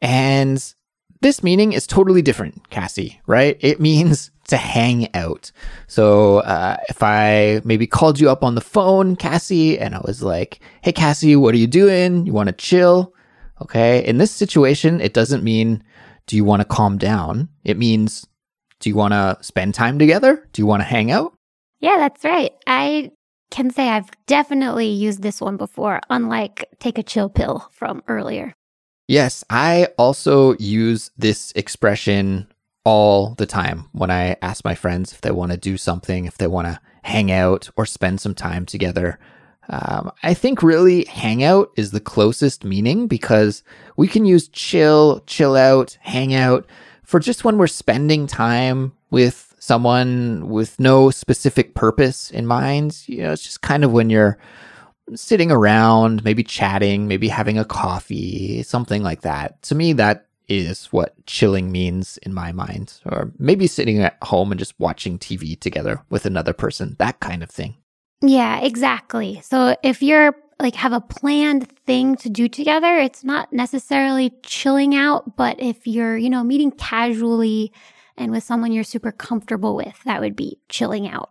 And 0.00 0.74
this 1.20 1.42
meaning 1.42 1.72
is 1.72 1.86
totally 1.86 2.22
different, 2.22 2.70
Kassy, 2.70 3.18
right? 3.26 3.58
It 3.60 3.80
means 3.80 4.30
to 4.48 4.56
hang 4.56 5.14
out. 5.14 5.52
So 5.86 6.38
uh, 6.38 6.76
if 6.88 7.02
I 7.02 7.60
maybe 7.64 7.86
called 7.86 8.18
you 8.18 8.30
up 8.30 8.42
on 8.42 8.54
the 8.54 8.60
phone, 8.60 9.16
Kassy, 9.16 9.80
and 9.80 9.94
I 9.94 10.00
was 10.04 10.22
like, 10.22 10.60
hey, 10.82 10.92
Kassy, 10.92 11.36
what 11.36 11.54
are 11.54 11.58
you 11.58 11.66
doing? 11.66 12.26
You 12.26 12.32
want 12.32 12.48
to 12.48 12.54
chill? 12.54 13.14
Okay. 13.60 14.04
In 14.04 14.18
this 14.18 14.30
situation, 14.30 15.00
it 15.00 15.12
doesn't 15.12 15.44
mean, 15.44 15.84
do 16.26 16.36
you 16.36 16.44
want 16.44 16.60
to 16.60 16.64
calm 16.64 16.96
down? 16.96 17.48
It 17.64 17.76
means, 17.76 18.26
do 18.78 18.88
you 18.88 18.96
want 18.96 19.12
to 19.12 19.36
spend 19.42 19.74
time 19.74 19.98
together? 19.98 20.48
Do 20.52 20.62
you 20.62 20.66
want 20.66 20.80
to 20.80 20.86
hang 20.86 21.10
out? 21.10 21.34
Yeah, 21.80 21.96
that's 21.96 22.24
right. 22.24 22.52
I 22.66 23.12
can 23.50 23.70
say 23.70 23.88
I've 23.88 24.10
definitely 24.26 24.88
used 24.88 25.22
this 25.22 25.40
one 25.40 25.56
before, 25.56 26.00
unlike 26.08 26.68
take 26.78 26.98
a 26.98 27.02
chill 27.02 27.28
pill 27.28 27.68
from 27.72 28.02
earlier. 28.06 28.54
Yes, 29.08 29.42
I 29.50 29.88
also 29.98 30.56
use 30.58 31.10
this 31.18 31.52
expression 31.56 32.46
all 32.84 33.34
the 33.34 33.46
time 33.46 33.88
when 33.92 34.10
I 34.10 34.36
ask 34.40 34.64
my 34.64 34.74
friends 34.74 35.12
if 35.12 35.20
they 35.20 35.32
want 35.32 35.50
to 35.52 35.58
do 35.58 35.76
something, 35.76 36.26
if 36.26 36.38
they 36.38 36.46
want 36.46 36.68
to 36.68 36.80
hang 37.02 37.30
out 37.32 37.68
or 37.76 37.86
spend 37.86 38.20
some 38.20 38.34
time 38.34 38.66
together. 38.66 39.18
Um, 39.68 40.12
I 40.22 40.34
think 40.34 40.62
really 40.62 41.04
hangout 41.04 41.70
is 41.76 41.90
the 41.90 42.00
closest 42.00 42.64
meaning 42.64 43.06
because 43.06 43.62
we 43.96 44.08
can 44.08 44.24
use 44.24 44.48
chill, 44.48 45.22
chill 45.26 45.56
out, 45.56 45.96
hang 46.02 46.34
out 46.34 46.66
for 47.04 47.20
just 47.20 47.44
when 47.44 47.58
we're 47.58 47.66
spending 47.66 48.26
time 48.26 48.92
with 49.10 49.49
someone 49.70 50.48
with 50.48 50.80
no 50.80 51.12
specific 51.12 51.76
purpose 51.76 52.28
in 52.32 52.44
mind. 52.44 53.04
You 53.06 53.22
know, 53.22 53.32
it's 53.32 53.44
just 53.44 53.60
kind 53.60 53.84
of 53.84 53.92
when 53.92 54.10
you're 54.10 54.36
sitting 55.14 55.52
around, 55.52 56.24
maybe 56.24 56.42
chatting, 56.42 57.06
maybe 57.06 57.28
having 57.28 57.56
a 57.56 57.64
coffee, 57.64 58.64
something 58.64 59.04
like 59.04 59.20
that. 59.20 59.62
To 59.62 59.76
me, 59.76 59.92
that 59.92 60.26
is 60.48 60.86
what 60.86 61.14
chilling 61.26 61.70
means 61.70 62.18
in 62.24 62.34
my 62.34 62.50
mind. 62.50 62.94
Or 63.06 63.30
maybe 63.38 63.68
sitting 63.68 64.02
at 64.02 64.16
home 64.22 64.50
and 64.50 64.58
just 64.58 64.74
watching 64.80 65.20
TV 65.20 65.56
together 65.56 66.02
with 66.10 66.26
another 66.26 66.52
person, 66.52 66.96
that 66.98 67.20
kind 67.20 67.44
of 67.44 67.48
thing. 67.48 67.76
Yeah, 68.22 68.58
exactly. 68.58 69.40
So 69.44 69.76
if 69.84 70.02
you're 70.02 70.34
like 70.58 70.74
have 70.74 70.92
a 70.92 71.00
planned 71.00 71.70
thing 71.86 72.16
to 72.16 72.28
do 72.28 72.48
together, 72.48 72.96
it's 72.96 73.22
not 73.22 73.52
necessarily 73.52 74.32
chilling 74.42 74.96
out, 74.96 75.36
but 75.36 75.60
if 75.60 75.86
you're, 75.86 76.16
you 76.16 76.28
know, 76.28 76.42
meeting 76.42 76.72
casually 76.72 77.72
and 78.20 78.30
with 78.30 78.44
someone 78.44 78.70
you're 78.70 78.84
super 78.84 79.10
comfortable 79.10 79.74
with, 79.74 79.98
that 80.04 80.20
would 80.20 80.36
be 80.36 80.58
chilling 80.68 81.08
out. 81.08 81.30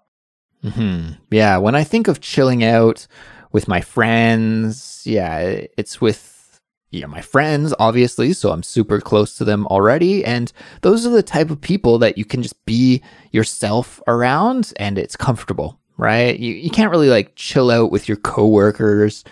hmm 0.64 1.12
Yeah, 1.30 1.58
when 1.58 1.76
I 1.76 1.84
think 1.84 2.08
of 2.08 2.20
chilling 2.20 2.64
out 2.64 3.08
with 3.52 3.68
my 3.68 3.80
friends, 3.80 5.04
yeah, 5.06 5.62
it's 5.78 6.02
with 6.02 6.60
yeah, 6.92 7.06
my 7.06 7.22
friends, 7.22 7.72
obviously, 7.78 8.34
so 8.34 8.52
I'm 8.52 8.64
super 8.64 9.00
close 9.00 9.38
to 9.38 9.46
them 9.46 9.68
already. 9.68 10.26
And 10.26 10.52
those 10.82 11.06
are 11.06 11.12
the 11.12 11.22
type 11.22 11.52
of 11.52 11.62
people 11.62 12.00
that 12.00 12.18
you 12.18 12.26
can 12.26 12.42
just 12.42 12.66
be 12.66 13.04
yourself 13.32 14.02
around 14.08 14.74
and 14.78 14.98
it's 14.98 15.16
comfortable, 15.16 15.80
right? 15.98 16.38
You, 16.40 16.52
you 16.56 16.72
can't 16.72 16.90
really 16.90 17.10
like 17.10 17.36
chill 17.36 17.70
out 17.70 17.92
with 17.92 18.08
your 18.08 18.18
coworkers. 18.18 19.24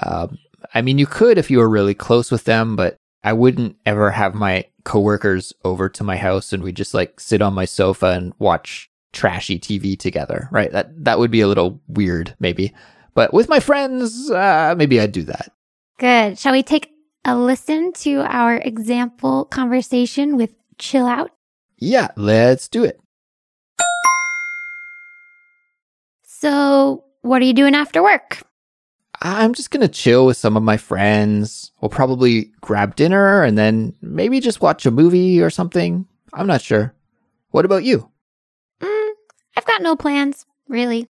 Um, 0.00 0.38
I 0.72 0.82
mean, 0.82 0.98
you 0.98 1.06
could 1.06 1.36
if 1.36 1.50
you 1.50 1.58
were 1.58 1.68
really 1.68 1.94
close 1.94 2.30
with 2.30 2.44
them, 2.44 2.76
but 2.76 2.96
I 3.24 3.32
wouldn't 3.32 3.76
ever 3.84 4.12
have 4.12 4.34
my 4.36 4.66
coworkers 4.84 5.52
over 5.64 5.88
to 5.88 6.04
my 6.04 6.16
house 6.16 6.52
and 6.52 6.62
we 6.62 6.72
just 6.72 6.94
like 6.94 7.20
sit 7.20 7.42
on 7.42 7.54
my 7.54 7.64
sofa 7.64 8.06
and 8.06 8.32
watch 8.38 8.90
trashy 9.12 9.58
TV 9.58 9.98
together, 9.98 10.48
right? 10.50 10.72
That 10.72 11.04
that 11.04 11.18
would 11.18 11.30
be 11.30 11.40
a 11.40 11.48
little 11.48 11.80
weird, 11.88 12.34
maybe. 12.38 12.72
But 13.14 13.34
with 13.34 13.48
my 13.48 13.60
friends, 13.60 14.30
uh, 14.30 14.74
maybe 14.76 15.00
I'd 15.00 15.12
do 15.12 15.22
that. 15.24 15.52
Good. 15.98 16.38
Shall 16.38 16.52
we 16.52 16.62
take 16.62 16.90
a 17.24 17.36
listen 17.36 17.92
to 17.92 18.20
our 18.22 18.56
example 18.56 19.44
conversation 19.44 20.36
with 20.36 20.54
Chill 20.78 21.06
Out? 21.06 21.30
Yeah, 21.78 22.08
let's 22.16 22.68
do 22.68 22.84
it. 22.84 23.00
So, 26.22 27.04
what 27.22 27.42
are 27.42 27.44
you 27.44 27.52
doing 27.52 27.74
after 27.74 28.02
work? 28.02 28.42
I'm 29.22 29.52
just 29.52 29.70
going 29.70 29.82
to 29.82 29.88
chill 29.88 30.26
with 30.26 30.36
some 30.36 30.56
of 30.56 30.62
my 30.62 30.76
friends. 30.76 31.72
We'll 31.80 31.90
probably 31.90 32.52
grab 32.60 32.96
dinner 32.96 33.42
and 33.42 33.58
then 33.58 33.94
maybe 34.00 34.40
just 34.40 34.62
watch 34.62 34.86
a 34.86 34.90
movie 34.90 35.42
or 35.42 35.50
something. 35.50 36.06
I'm 36.32 36.46
not 36.46 36.62
sure. 36.62 36.94
What 37.50 37.64
about 37.64 37.84
you? 37.84 38.10
Mm, 38.80 39.10
I've 39.56 39.66
got 39.66 39.82
no 39.82 39.96
plans, 39.96 40.46
really. 40.68 41.06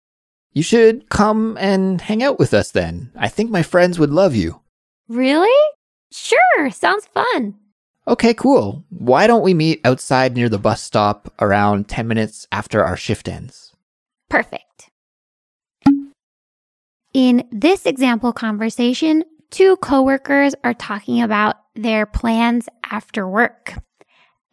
You 0.54 0.62
should 0.64 1.10
come 1.10 1.58
and 1.60 2.00
hang 2.00 2.22
out 2.24 2.38
with 2.40 2.54
us 2.54 2.72
then. 2.72 3.12
I 3.16 3.28
think 3.28 3.50
my 3.50 3.64
friends 3.64 3.98
would 4.00 4.12
love 4.12 4.36
you. 4.36 4.62
Really? 5.08 5.70
Sure, 6.12 6.70
sounds 6.72 7.08
fun. 7.08 7.56
Okay, 8.08 8.34
cool. 8.36 8.84
Why 8.90 9.26
don't 9.26 9.44
we 9.44 9.54
meet 9.56 9.82
outside 9.84 10.36
near 10.36 10.48
the 10.48 10.60
bus 10.60 10.82
stop 10.82 11.34
around 11.40 11.88
10 11.90 12.08
minutes 12.08 12.48
after 12.52 12.84
our 12.84 12.96
shift 12.96 13.28
ends? 13.28 13.74
Perfect. 14.30 14.85
In 17.16 17.48
this 17.50 17.86
example 17.86 18.34
conversation, 18.34 19.24
two 19.50 19.78
coworkers 19.78 20.54
are 20.66 20.74
talking 20.74 21.22
about 21.22 21.56
their 21.74 22.06
plans 22.06 22.68
after 22.92 23.26
work. 23.26 23.74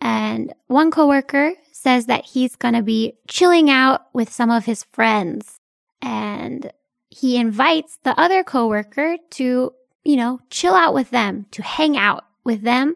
And 0.00 0.54
one 0.68 0.92
coworker 0.92 1.54
says 1.72 2.06
that 2.06 2.24
he's 2.24 2.54
going 2.54 2.74
to 2.74 2.82
be 2.82 3.14
chilling 3.26 3.68
out 3.68 4.02
with 4.12 4.32
some 4.32 4.52
of 4.52 4.64
his 4.64 4.84
friends. 4.92 5.58
And 6.00 6.72
he 7.10 7.36
invites 7.36 7.98
the 8.04 8.16
other 8.16 8.44
coworker 8.44 9.16
to 9.30 9.72
you 10.04 10.16
know, 10.16 10.38
chill 10.48 10.74
out 10.74 10.94
with 10.94 11.10
them, 11.10 11.46
to 11.50 11.62
hang 11.62 11.96
out 11.96 12.24
with 12.44 12.62
them 12.62 12.94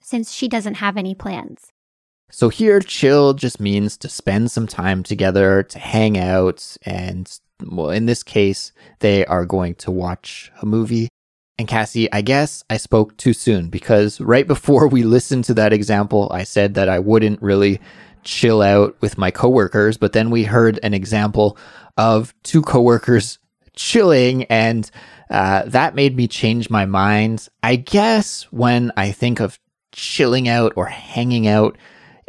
since 0.00 0.30
she 0.30 0.46
doesn't 0.46 0.74
have 0.74 0.98
any 0.98 1.14
plans. 1.14 1.72
So 2.30 2.50
here, 2.50 2.80
chill 2.80 3.34
just 3.34 3.60
means 3.60 3.96
to 3.96 4.10
spend 4.10 4.50
some 4.50 4.66
time 4.66 5.02
together, 5.02 5.62
to 5.64 5.78
hang 5.78 6.18
out, 6.18 6.76
and 6.82 7.40
well, 7.62 7.90
in 7.90 8.06
this 8.06 8.22
case, 8.22 8.72
they 9.00 9.24
are 9.26 9.44
going 9.44 9.74
to 9.76 9.90
watch 9.90 10.52
a 10.62 10.66
movie. 10.66 11.08
And 11.58 11.68
Kassy, 11.68 12.08
I 12.12 12.22
guess 12.22 12.64
I 12.70 12.76
spoke 12.78 13.16
too 13.16 13.32
soon 13.32 13.68
because 13.68 14.20
right 14.20 14.46
before 14.54 14.88
we 14.88 15.02
listened 15.02 15.44
to 15.44 15.54
that 15.54 15.72
example, 15.72 16.30
I 16.32 16.44
said 16.44 16.74
that 16.74 16.88
I 16.88 16.98
wouldn't 16.98 17.42
really 17.42 17.80
chill 18.22 18.62
out 18.62 18.96
with 19.00 19.18
my 19.18 19.30
coworkers, 19.30 19.96
but 19.96 20.12
then 20.12 20.30
we 20.30 20.44
heard 20.44 20.78
an 20.82 20.94
example 20.94 21.56
of 21.96 22.34
two 22.42 22.62
coworkers 22.62 23.38
chilling 23.74 24.44
and 24.44 24.90
uh, 25.30 25.62
that 25.66 25.94
made 25.94 26.16
me 26.16 26.26
change 26.26 26.70
my 26.70 26.86
mind. 26.86 27.48
I 27.62 27.76
guess 27.76 28.42
when 28.50 28.90
I 28.96 29.12
think 29.12 29.40
of 29.40 29.58
chilling 29.92 30.48
out 30.48 30.72
or 30.76 30.86
hanging 30.86 31.46
out, 31.46 31.76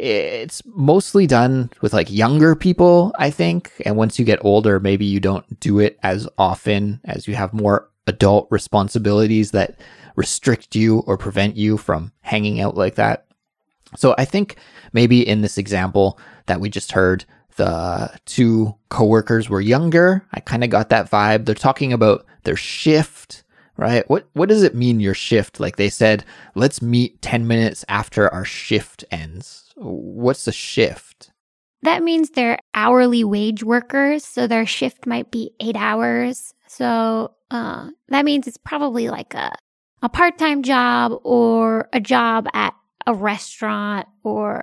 it's 0.02 0.62
mostly 0.66 1.28
done 1.28 1.70
with 1.80 1.92
like 1.92 2.10
younger 2.10 2.56
people, 2.56 3.12
I 3.18 3.30
think. 3.30 3.70
And 3.86 3.96
once 3.96 4.18
you 4.18 4.24
get 4.24 4.44
older, 4.44 4.80
maybe 4.80 5.04
you 5.04 5.20
don't 5.20 5.60
do 5.60 5.78
it 5.78 5.98
as 6.02 6.28
often 6.36 7.00
as 7.04 7.28
you 7.28 7.36
have 7.36 7.52
more 7.52 7.88
adult 8.08 8.48
responsibilities 8.50 9.52
that 9.52 9.78
restrict 10.16 10.74
you 10.74 10.98
or 11.06 11.16
prevent 11.16 11.56
you 11.56 11.78
from 11.78 12.12
hanging 12.20 12.60
out 12.60 12.76
like 12.76 12.96
that. 12.96 13.26
So 13.96 14.14
I 14.18 14.24
think 14.24 14.56
maybe 14.92 15.26
in 15.26 15.40
this 15.40 15.56
example 15.56 16.18
that 16.46 16.60
we 16.60 16.68
just 16.68 16.92
heard, 16.92 17.24
the 17.56 18.10
two 18.24 18.74
coworkers 18.88 19.48
were 19.48 19.60
younger. 19.60 20.26
I 20.32 20.40
kind 20.40 20.64
of 20.64 20.70
got 20.70 20.88
that 20.88 21.10
vibe. 21.10 21.44
They're 21.44 21.54
talking 21.54 21.92
about 21.92 22.26
their 22.42 22.56
shift, 22.56 23.41
right? 23.76 24.08
What 24.08 24.28
what 24.32 24.48
does 24.48 24.62
it 24.62 24.74
mean 24.74 25.00
your 25.00 25.14
shift? 25.14 25.60
Like 25.60 25.76
they 25.76 25.88
said, 25.88 26.24
let's 26.54 26.82
meet 26.82 27.22
10 27.22 27.46
minutes 27.46 27.84
after 27.88 28.32
our 28.32 28.44
shift 28.44 29.04
ends. 29.10 29.72
What's 29.76 30.44
the 30.44 30.52
shift? 30.52 31.30
That 31.82 32.02
means 32.02 32.30
they're 32.30 32.58
hourly 32.74 33.24
wage 33.24 33.64
workers, 33.64 34.24
so 34.24 34.46
their 34.46 34.66
shift 34.66 35.06
might 35.06 35.30
be 35.32 35.50
8 35.58 35.76
hours. 35.76 36.54
So, 36.68 37.34
uh, 37.50 37.88
that 38.08 38.24
means 38.24 38.46
it's 38.46 38.56
probably 38.58 39.08
like 39.08 39.34
a 39.34 39.52
a 40.02 40.08
part-time 40.08 40.62
job 40.62 41.12
or 41.22 41.88
a 41.92 42.00
job 42.00 42.46
at 42.54 42.74
a 43.06 43.14
restaurant 43.14 44.06
or 44.24 44.62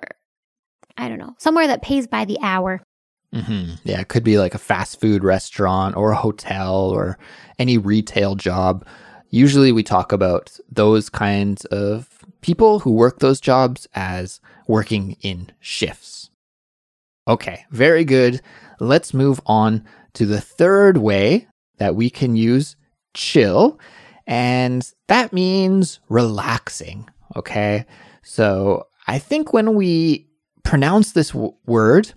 I 0.98 1.08
don't 1.08 1.18
know, 1.18 1.36
somewhere 1.39 1.68
that 1.68 1.82
pays 1.82 2.08
by 2.08 2.25
the 2.25 2.38
hour. 2.42 2.82
Mm-hmm. 3.34 3.76
Yeah, 3.84 4.02
it 4.02 4.08
could 4.08 4.24
be 4.24 4.40
like 4.40 4.56
a 4.56 4.60
fast 4.60 5.00
food 5.00 5.24
restaurant 5.24 5.96
or 5.96 6.12
a 6.12 6.16
hotel 6.16 6.76
or 6.76 7.18
any 7.60 7.78
retail 7.78 8.36
job. 8.36 8.86
Usually 9.30 9.72
we 9.72 9.84
talk 9.84 10.12
about 10.12 10.60
those 10.72 11.10
kinds 11.10 11.66
of 11.66 12.10
people 12.42 12.80
who 12.80 12.92
work 12.92 13.20
those 13.20 13.40
jobs 13.40 13.88
as 13.94 14.42
working 14.68 15.16
in 15.22 15.52
shifts. 15.60 16.30
Okay, 17.28 17.66
very 17.70 18.04
good. 18.04 18.42
Let's 18.80 19.14
move 19.14 19.40
on 19.46 19.86
to 20.14 20.26
the 20.26 20.42
third 20.42 20.98
way 20.98 21.48
that 21.78 21.96
we 21.96 22.10
can 22.10 22.36
use 22.36 22.76
chill, 23.14 23.80
and 24.26 24.92
that 25.08 25.32
means 25.32 26.00
relaxing. 26.10 27.08
Okay, 27.36 27.86
so 28.24 28.88
I 29.08 29.20
think 29.20 29.54
when 29.54 29.76
we 29.76 30.28
pronounce 30.64 31.12
this 31.12 31.30
w- 31.30 31.54
word, 31.68 32.14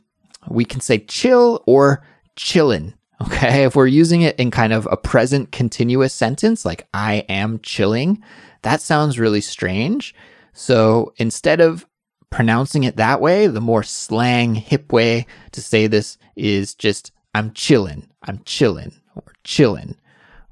we 0.49 0.65
can 0.65 0.81
say 0.81 0.99
chill 0.99 1.63
or 1.67 2.05
chillin'. 2.37 2.95
Okay. 3.23 3.65
If 3.65 3.77
we're 3.77 3.87
using 3.87 4.23
it 4.23 4.37
in 4.37 4.51
kind 4.51 4.73
of 4.73 4.89
a 4.91 4.97
present 4.97 5.53
continuous 5.53 6.13
sentence, 6.13 6.65
like 6.65 6.89
I 6.93 7.25
am 7.29 7.61
chilling, 7.61 8.23
that 8.63 8.81
sounds 8.81 9.19
really 9.19 9.41
strange. 9.41 10.15
So 10.53 11.13
instead 11.17 11.61
of 11.61 11.87
pronouncing 12.31 12.85
it 12.85 12.97
that 12.97 13.21
way, 13.21 13.47
the 13.47 13.61
more 13.61 13.83
slang, 13.83 14.55
hip 14.57 14.93
way 14.93 15.27
to 15.53 15.63
say 15.63 15.87
this 15.87 16.19
is 16.35 16.75
just 16.75 17.13
I'm 17.35 17.53
chillin', 17.53 18.09
I'm 18.25 18.39
chillin', 18.39 18.95
or 19.15 19.33
chillin'. 19.45 19.97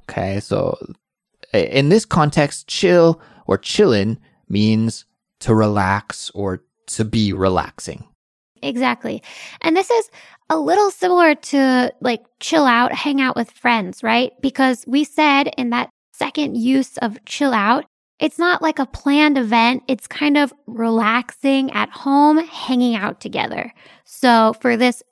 Okay. 0.08 0.38
So 0.40 0.78
in 1.52 1.88
this 1.88 2.04
context, 2.04 2.68
chill 2.68 3.20
or 3.46 3.58
chillin' 3.58 4.18
means 4.48 5.06
to 5.40 5.54
relax 5.54 6.30
or 6.34 6.62
to 6.86 7.04
be 7.04 7.32
relaxing. 7.32 8.04
Exactly. 8.62 9.22
And 9.62 9.76
this 9.76 9.90
is 9.90 10.10
a 10.48 10.58
little 10.58 10.90
similar 10.90 11.34
to 11.34 11.92
like 12.00 12.22
chill 12.40 12.64
out, 12.64 12.92
hang 12.92 13.20
out 13.20 13.36
with 13.36 13.50
friends, 13.50 14.02
right? 14.02 14.32
Because 14.40 14.84
we 14.86 15.04
said 15.04 15.52
in 15.56 15.70
that 15.70 15.90
second 16.12 16.56
use 16.56 16.98
of 16.98 17.24
chill 17.24 17.52
out, 17.52 17.84
it's 18.18 18.38
not 18.38 18.60
like 18.60 18.78
a 18.78 18.86
planned 18.86 19.38
event. 19.38 19.82
It's 19.88 20.06
kind 20.06 20.36
of 20.36 20.52
relaxing 20.66 21.70
at 21.70 21.88
home, 21.88 22.38
hanging 22.38 22.94
out 22.94 23.20
together. 23.20 23.72
So 24.04 24.52
for 24.60 24.76
this 24.76 25.02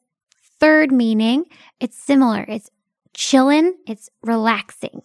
third 0.60 0.92
meaning, 0.92 1.44
it's 1.80 1.96
similar. 1.96 2.44
It's 2.46 2.68
chillin', 3.16 3.72
it's 3.86 4.10
relaxing. 4.22 5.02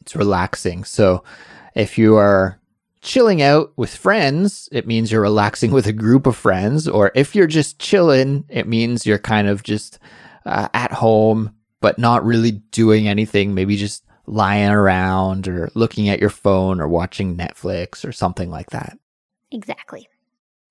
It's 0.00 0.16
relaxing. 0.16 0.84
So 0.84 1.24
if 1.74 1.98
you 1.98 2.16
are 2.16 2.58
chilling 3.02 3.42
out 3.42 3.72
with 3.76 3.94
friends, 3.94 4.68
it 4.72 4.86
means 4.86 5.10
you're 5.12 5.20
relaxing 5.20 5.72
with 5.72 5.86
a 5.86 5.92
group 5.92 6.26
of 6.26 6.36
friends. 6.36 6.88
Or 6.88 7.12
if 7.14 7.34
you're 7.34 7.46
just 7.46 7.78
chilling, 7.78 8.44
it 8.48 8.66
means 8.66 9.04
you're 9.04 9.18
kind 9.18 9.48
of 9.48 9.62
just 9.62 9.98
uh, 10.46 10.68
at 10.72 10.92
home, 10.92 11.54
but 11.80 11.98
not 11.98 12.24
really 12.24 12.52
doing 12.52 13.08
anything. 13.08 13.54
Maybe 13.54 13.76
just 13.76 14.04
lying 14.26 14.70
around 14.70 15.48
or 15.48 15.70
looking 15.74 16.08
at 16.08 16.20
your 16.20 16.30
phone 16.30 16.80
or 16.80 16.88
watching 16.88 17.36
Netflix 17.36 18.08
or 18.08 18.12
something 18.12 18.50
like 18.50 18.70
that. 18.70 18.96
Exactly. 19.50 20.08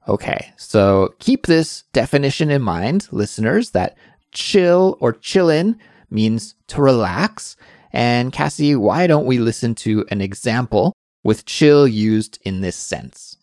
Okay, 0.08 0.52
so 0.58 1.14
keep 1.20 1.46
this 1.46 1.84
definition 1.94 2.50
in 2.50 2.62
mind, 2.62 3.08
listeners, 3.12 3.72
that 3.72 3.96
chill 4.32 4.98
or 5.00 5.14
chillin 5.14 5.78
means 6.10 6.56
to 6.68 6.82
relax. 6.82 7.56
And 7.94 8.32
Kassy, 8.32 8.76
why 8.76 9.06
don't 9.06 9.28
we 9.28 9.38
listen 9.38 9.76
to 9.76 10.06
an 10.10 10.22
example 10.22 10.96
with 11.24 11.46
chill 11.46 11.88
used 11.88 12.40
in 12.44 12.62
this 12.62 12.76
sense. 12.76 13.38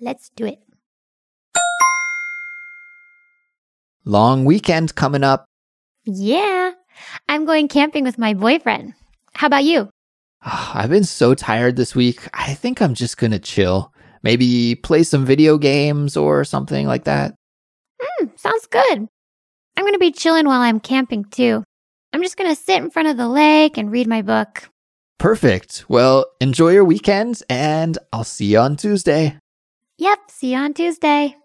Let's 0.00 0.30
do 0.30 0.46
it. 0.46 0.58
Long 4.04 4.44
weekend 4.44 4.94
coming 4.94 5.22
up. 5.22 5.44
Yeah, 6.04 6.72
I'm 7.28 7.44
going 7.44 7.68
camping 7.68 8.04
with 8.04 8.18
my 8.18 8.34
boyfriend. 8.34 8.94
How 9.34 9.46
about 9.46 9.64
you? 9.64 9.90
I've 10.42 10.90
been 10.90 11.04
so 11.04 11.34
tired 11.34 11.76
this 11.76 11.94
week. 11.94 12.28
I 12.34 12.54
think 12.54 12.82
I'm 12.82 12.94
just 12.94 13.16
gonna 13.16 13.38
chill. 13.38 13.92
Maybe 14.22 14.74
play 14.74 15.02
some 15.02 15.24
video 15.24 15.58
games 15.58 16.16
or 16.16 16.44
something 16.44 16.86
like 16.86 17.04
that. 17.04 17.34
Mm, 18.00 18.38
sounds 18.38 18.66
good. 18.66 19.08
I'm 19.76 19.84
going 19.84 19.94
to 19.94 19.98
be 19.98 20.12
chilling 20.12 20.46
while 20.46 20.60
I'm 20.60 20.80
camping 20.80 21.24
too. 21.24 21.64
I'm 22.12 22.22
just 22.22 22.36
going 22.36 22.50
to 22.50 22.60
sit 22.60 22.82
in 22.82 22.90
front 22.90 23.08
of 23.08 23.16
the 23.16 23.28
lake 23.28 23.78
and 23.78 23.90
read 23.90 24.06
my 24.06 24.22
book. 24.22 24.68
Perfect. 25.22 25.84
Well, 25.86 26.26
enjoy 26.40 26.70
your 26.70 26.84
weekend 26.84 27.44
and 27.48 27.96
I'll 28.12 28.24
see 28.24 28.46
you 28.46 28.58
on 28.58 28.74
Tuesday. 28.74 29.38
Yep, 29.98 30.18
see 30.28 30.50
you 30.50 30.58
on 30.58 30.74
Tuesday. 30.74 31.36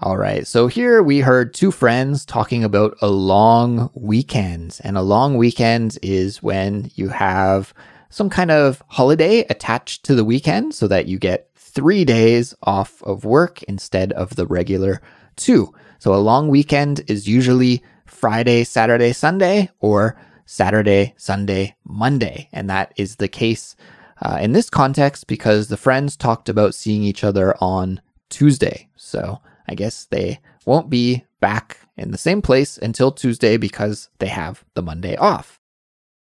All 0.00 0.16
right. 0.16 0.46
So 0.46 0.66
here 0.66 1.02
we 1.02 1.20
heard 1.20 1.52
two 1.52 1.70
friends 1.70 2.24
talking 2.24 2.64
about 2.64 2.96
a 3.02 3.08
long 3.08 3.90
weekend. 3.92 4.80
And 4.82 4.96
a 4.96 5.02
long 5.02 5.36
weekend 5.36 5.98
is 6.00 6.42
when 6.42 6.90
you 6.94 7.10
have 7.10 7.74
some 8.08 8.30
kind 8.30 8.50
of 8.50 8.82
holiday 8.88 9.40
attached 9.50 10.04
to 10.04 10.14
the 10.14 10.24
weekend 10.24 10.74
so 10.74 10.88
that 10.88 11.04
you 11.04 11.18
get 11.18 11.50
three 11.54 12.06
days 12.06 12.54
off 12.62 13.02
of 13.02 13.26
work 13.26 13.62
instead 13.64 14.10
of 14.12 14.36
the 14.36 14.46
regular 14.46 15.02
two. 15.36 15.74
So 15.98 16.14
a 16.14 16.16
long 16.16 16.48
weekend 16.48 17.02
is 17.08 17.28
usually 17.28 17.82
Friday, 18.06 18.64
Saturday, 18.64 19.12
Sunday, 19.12 19.68
or 19.80 20.16
Saturday, 20.52 21.14
Sunday, 21.16 21.74
Monday. 21.82 22.50
And 22.52 22.68
that 22.68 22.92
is 22.96 23.16
the 23.16 23.26
case 23.26 23.74
uh, 24.20 24.38
in 24.38 24.52
this 24.52 24.68
context 24.68 25.26
because 25.26 25.68
the 25.68 25.78
friends 25.78 26.14
talked 26.14 26.50
about 26.50 26.74
seeing 26.74 27.02
each 27.02 27.24
other 27.24 27.56
on 27.58 28.02
Tuesday. 28.28 28.90
So 28.94 29.40
I 29.66 29.74
guess 29.74 30.04
they 30.04 30.40
won't 30.66 30.90
be 30.90 31.24
back 31.40 31.78
in 31.96 32.10
the 32.10 32.18
same 32.18 32.42
place 32.42 32.76
until 32.76 33.12
Tuesday 33.12 33.56
because 33.56 34.10
they 34.18 34.26
have 34.26 34.62
the 34.74 34.82
Monday 34.82 35.16
off. 35.16 35.58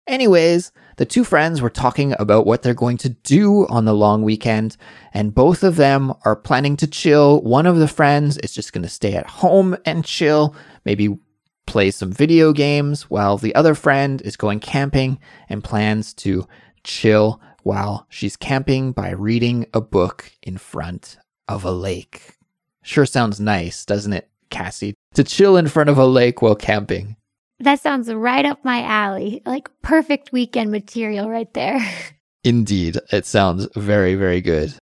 Anyways, 0.07 0.73
the 0.97 1.05
two 1.05 1.25
friends 1.25 1.61
were 1.61 1.69
talking 1.69 2.15
about 2.19 2.47
what 2.47 2.63
they're 2.63 2.73
going 2.73 2.99
to 2.99 3.11
do 3.11 3.67
on 3.69 3.85
the 3.85 3.95
long 3.95 4.23
weekend, 4.23 4.77
and 5.13 5.35
both 5.35 5.63
of 5.63 5.77
them 5.77 6.13
are 6.25 6.37
planning 6.37 6.77
to 6.79 6.87
chill. 6.87 7.43
One 7.43 7.67
of 7.67 7.77
the 7.77 7.89
friends 7.89 8.39
is 8.39 8.53
just 8.53 8.73
going 8.73 8.83
to 8.83 8.89
stay 8.89 9.15
at 9.15 9.27
home 9.27 9.77
and 9.85 10.05
chill, 10.05 10.55
maybe 10.85 11.19
play 11.67 11.91
some 11.91 12.13
video 12.13 12.53
games, 12.53 13.11
while 13.11 13.37
the 13.37 13.55
other 13.55 13.75
friend 13.75 14.21
is 14.23 14.37
going 14.37 14.61
camping 14.61 15.19
and 15.49 15.65
plans 15.65 16.13
to 16.15 16.47
chill 16.83 17.41
while 17.63 18.07
she's 18.09 18.37
camping 18.37 18.93
by 18.93 19.11
reading 19.11 19.67
a 19.73 19.81
book 19.81 20.31
in 20.43 20.59
front 20.59 21.17
of 21.49 21.65
a 21.65 21.73
lake. 21.73 22.37
Sure 22.83 23.07
sounds 23.07 23.41
nice, 23.41 23.85
doesn't 23.85 24.13
it, 24.13 24.29
Kassy? 24.51 24.93
To 25.15 25.25
chill 25.25 25.57
in 25.57 25.69
front 25.69 25.91
of 25.91 25.99
a 25.99 26.07
lake 26.07 26.43
while 26.43 26.55
camping. 26.55 27.17
That 27.61 27.81
sounds 27.81 28.13
right 28.13 28.45
up 28.45 28.65
my 28.65 28.83
alley. 28.83 29.43
Like 29.47 29.71
perfect 29.81 30.33
weekend 30.33 30.71
material 30.71 31.31
right 31.31 31.53
there. 31.55 31.81
Indeed, 32.45 32.99
it 33.11 33.25
sounds 33.25 33.67
very, 33.75 34.17
very 34.17 34.43
good. 34.43 34.75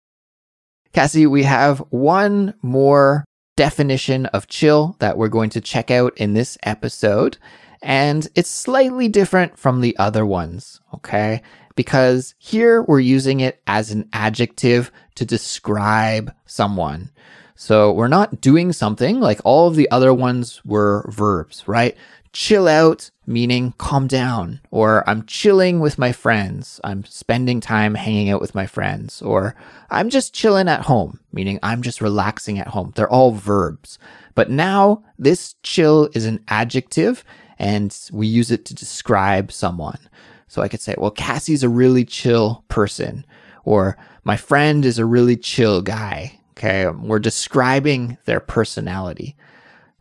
Kassy, 0.93 1.29
we 1.29 1.43
have 1.43 1.79
one 1.89 2.55
more 2.61 3.23
definition 3.55 4.25
of 4.27 4.47
chill 4.47 4.95
that 4.99 5.17
we're 5.17 5.27
going 5.27 5.49
to 5.51 5.61
check 5.61 5.91
out 5.91 6.17
in 6.17 6.33
this 6.33 6.57
episode, 6.63 7.37
and 7.81 8.27
it's 8.35 8.49
slightly 8.49 9.07
different 9.07 9.57
from 9.57 9.81
the 9.81 9.97
other 9.97 10.25
ones, 10.25 10.79
okay? 10.93 11.41
Because 11.75 12.35
here 12.37 12.83
we're 12.83 12.99
using 12.99 13.39
it 13.39 13.61
as 13.67 13.91
an 13.91 14.07
adjective 14.13 14.91
to 15.15 15.25
describe 15.25 16.33
someone. 16.45 17.11
So 17.55 17.91
we're 17.91 18.07
not 18.07 18.41
doing 18.41 18.73
something 18.73 19.19
like 19.19 19.39
all 19.43 19.67
of 19.67 19.75
the 19.75 19.89
other 19.91 20.13
ones 20.13 20.63
were 20.65 21.05
verbs, 21.09 21.67
right? 21.67 21.95
Chill 22.33 22.67
out, 22.67 23.11
meaning 23.27 23.73
calm 23.77 24.07
down, 24.07 24.61
or 24.71 25.07
I'm 25.09 25.25
chilling 25.25 25.79
with 25.79 25.97
my 25.97 26.11
friends. 26.13 26.79
I'm 26.83 27.03
spending 27.03 27.59
time 27.59 27.95
hanging 27.95 28.29
out 28.29 28.39
with 28.39 28.55
my 28.55 28.65
friends, 28.65 29.21
or 29.21 29.55
I'm 29.89 30.09
just 30.09 30.33
chilling 30.33 30.69
at 30.69 30.83
home, 30.83 31.19
meaning 31.33 31.59
I'm 31.61 31.81
just 31.81 31.99
relaxing 31.99 32.57
at 32.57 32.69
home. 32.69 32.93
They're 32.95 33.09
all 33.09 33.31
verbs. 33.31 33.99
But 34.33 34.49
now 34.49 35.03
this 35.19 35.55
chill 35.63 36.09
is 36.13 36.25
an 36.25 36.43
adjective 36.47 37.23
and 37.59 37.95
we 38.11 38.27
use 38.27 38.49
it 38.49 38.65
to 38.65 38.73
describe 38.73 39.51
someone. 39.51 39.99
So 40.47 40.61
I 40.61 40.67
could 40.67 40.81
say, 40.81 40.95
well, 40.97 41.11
Kassy's 41.11 41.63
a 41.63 41.69
really 41.69 42.03
chill 42.05 42.63
person, 42.69 43.25
or 43.63 43.97
my 44.23 44.35
friend 44.35 44.83
is 44.83 44.99
a 44.99 45.05
really 45.05 45.37
chill 45.37 45.81
guy. 45.81 46.39
Okay. 46.51 46.87
We're 46.87 47.19
describing 47.19 48.17
their 48.25 48.39
personality. 48.39 49.35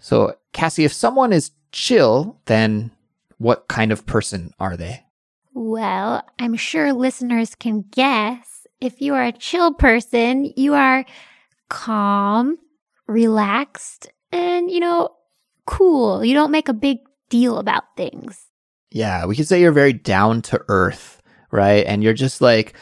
So, 0.01 0.35
Kassy, 0.53 0.85
if 0.85 0.93
someone 0.93 1.33
is 1.33 1.53
chill, 1.73 2.41
then 2.47 2.91
what 3.39 3.69
kind 3.69 3.93
of 3.93 4.07
person 4.07 4.53
are 4.59 4.77
they? 4.77 5.05
Well, 5.55 6.25
I'm 6.39 6.57
sure 6.57 6.93
listeners 6.93 7.55
can 7.55 7.83
guess. 7.91 8.67
If 8.81 9.01
you 9.01 9.15
are 9.15 9.25
a 9.25 9.33
chill 9.33 9.75
person, 9.75 10.53
you 10.57 10.75
are 10.75 11.05
calm, 11.69 12.59
relaxed, 13.07 14.11
and, 14.33 14.71
you 14.71 14.81
know, 14.81 15.11
cool. 15.67 16.25
You 16.25 16.35
don't 16.35 16.51
make 16.51 16.69
a 16.69 16.75
big 16.75 16.99
deal 17.29 17.59
about 17.59 17.97
things. 17.97 18.47
Yeah, 18.91 19.27
we 19.27 19.37
could 19.37 19.47
say 19.47 19.61
you're 19.61 19.71
very 19.71 19.93
down 19.93 20.43
to 20.43 20.65
earth, 20.69 21.23
right? 21.51 21.85
And 21.87 22.03
you're 22.03 22.15
just 22.15 22.41
like, 22.41 22.75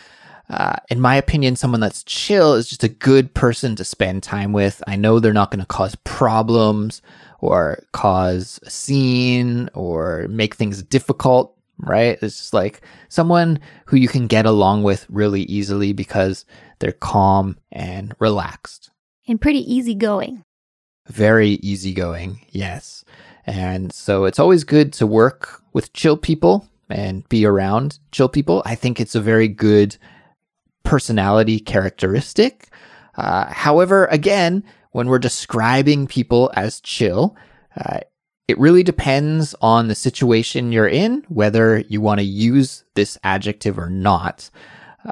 uh, 0.50 0.76
in 0.88 1.00
my 1.00 1.16
opinion, 1.16 1.56
someone 1.56 1.80
that's 1.80 2.02
chill 2.04 2.54
is 2.54 2.68
just 2.68 2.84
a 2.84 2.88
good 2.88 3.34
person 3.34 3.76
to 3.76 3.84
spend 3.84 4.22
time 4.22 4.52
with. 4.52 4.82
I 4.86 4.96
know 4.96 5.20
they're 5.20 5.32
not 5.32 5.50
going 5.50 5.60
to 5.60 5.66
cause 5.66 5.94
problems 6.04 7.02
or 7.40 7.82
cause 7.92 8.58
a 8.64 8.70
scene 8.70 9.68
or 9.74 10.26
make 10.28 10.54
things 10.54 10.82
difficult, 10.82 11.54
right? 11.78 12.18
It's 12.22 12.38
just 12.38 12.54
like 12.54 12.80
someone 13.08 13.60
who 13.86 13.96
you 13.96 14.08
can 14.08 14.26
get 14.26 14.46
along 14.46 14.84
with 14.84 15.06
really 15.10 15.42
easily 15.42 15.92
because 15.92 16.44
they're 16.78 16.92
calm 16.92 17.58
and 17.70 18.14
relaxed. 18.18 18.90
And 19.26 19.40
pretty 19.40 19.70
easygoing. 19.72 20.42
Very 21.06 21.50
easygoing, 21.50 22.40
yes. 22.50 23.04
And 23.46 23.92
so 23.92 24.24
it's 24.24 24.38
always 24.38 24.64
good 24.64 24.92
to 24.94 25.06
work 25.06 25.62
with 25.72 25.92
chill 25.92 26.16
people 26.16 26.66
and 26.90 27.28
be 27.28 27.44
around 27.44 27.98
chill 28.12 28.28
people. 28.28 28.62
I 28.64 28.74
think 28.74 28.98
it's 28.98 29.14
a 29.14 29.20
very 29.20 29.48
good 29.48 29.96
personality 30.88 31.60
characteristic. 31.60 32.68
Uh, 33.14 33.44
however, 33.52 34.06
again, 34.06 34.64
when 34.92 35.06
we're 35.08 35.18
describing 35.18 36.06
people 36.06 36.50
as 36.54 36.80
chill, 36.80 37.36
uh, 37.76 38.00
it 38.48 38.58
really 38.58 38.82
depends 38.82 39.54
on 39.60 39.88
the 39.88 39.94
situation 39.94 40.72
you're 40.72 40.88
in, 40.88 41.26
whether 41.28 41.80
you 41.80 42.00
want 42.00 42.20
to 42.20 42.24
use 42.24 42.84
this 42.94 43.18
adjective 43.22 43.78
or 43.78 43.90
not. 43.90 44.48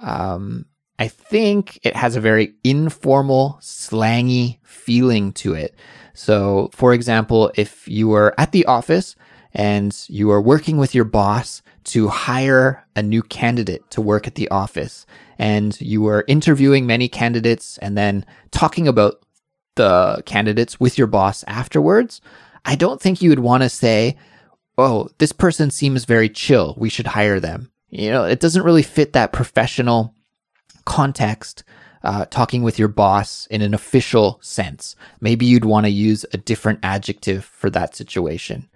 Um, 0.00 0.64
I 0.98 1.08
think 1.08 1.78
it 1.82 1.94
has 1.94 2.16
a 2.16 2.22
very 2.22 2.54
informal, 2.64 3.58
slangy 3.60 4.60
feeling 4.62 5.34
to 5.34 5.52
it. 5.52 5.74
So, 6.14 6.70
for 6.72 6.94
example, 6.94 7.52
if 7.54 7.86
you 7.86 8.08
were 8.08 8.34
at 8.38 8.52
the 8.52 8.64
office 8.64 9.14
and 9.56 10.04
you 10.08 10.30
are 10.30 10.40
working 10.40 10.76
with 10.76 10.94
your 10.94 11.04
boss 11.04 11.62
to 11.82 12.08
hire 12.08 12.84
a 12.94 13.02
new 13.02 13.22
candidate 13.22 13.90
to 13.90 14.02
work 14.02 14.26
at 14.26 14.34
the 14.34 14.48
office 14.50 15.06
and 15.38 15.80
you 15.80 16.06
are 16.06 16.24
interviewing 16.28 16.86
many 16.86 17.08
candidates 17.08 17.78
and 17.78 17.96
then 17.96 18.24
talking 18.50 18.86
about 18.86 19.24
the 19.76 20.22
candidates 20.26 20.78
with 20.78 20.98
your 20.98 21.06
boss 21.06 21.42
afterwards, 21.46 22.20
I 22.66 22.76
don't 22.76 23.00
think 23.00 23.22
you 23.22 23.30
would 23.30 23.40
want 23.40 23.62
to 23.62 23.68
say, 23.68 24.16
Oh, 24.78 25.08
this 25.16 25.32
person 25.32 25.70
seems 25.70 26.04
very 26.04 26.28
chill. 26.28 26.74
We 26.76 26.90
should 26.90 27.06
hire 27.06 27.40
them. 27.40 27.70
You 27.88 28.10
know, 28.10 28.24
it 28.24 28.40
doesn't 28.40 28.64
really 28.64 28.82
fit 28.82 29.14
that 29.14 29.32
professional 29.32 30.14
context, 30.84 31.64
uh, 32.02 32.26
talking 32.26 32.62
with 32.62 32.78
your 32.78 32.88
boss 32.88 33.46
in 33.46 33.62
an 33.62 33.72
official 33.72 34.38
sense. 34.42 34.94
Maybe 35.18 35.46
you'd 35.46 35.64
want 35.64 35.86
to 35.86 35.90
use 35.90 36.26
a 36.34 36.36
different 36.36 36.80
adjective 36.82 37.42
for 37.42 37.70
that 37.70 37.96
situation. 37.96 38.68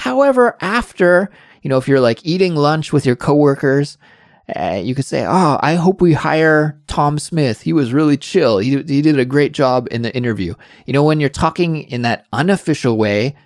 However, 0.00 0.56
after 0.62 1.30
you 1.60 1.68
know, 1.68 1.76
if 1.76 1.86
you're 1.86 2.00
like 2.00 2.24
eating 2.24 2.54
lunch 2.54 2.90
with 2.90 3.04
your 3.04 3.16
coworkers, 3.16 3.98
uh, 4.56 4.80
you 4.82 4.94
could 4.94 5.04
say, 5.04 5.26
"Oh, 5.26 5.58
I 5.60 5.74
hope 5.74 6.00
we 6.00 6.14
hire 6.14 6.80
Tom 6.86 7.18
Smith. 7.18 7.60
He 7.60 7.74
was 7.74 7.92
really 7.92 8.16
chill. 8.16 8.56
He 8.58 8.70
he 8.82 9.02
did 9.02 9.18
a 9.18 9.26
great 9.26 9.52
job 9.52 9.88
in 9.90 10.00
the 10.00 10.16
interview." 10.16 10.54
You 10.86 10.94
know, 10.94 11.04
when 11.04 11.20
you're 11.20 11.28
talking 11.28 11.82
in 11.82 12.00
that 12.02 12.24
unofficial 12.32 12.96
way, 12.96 13.36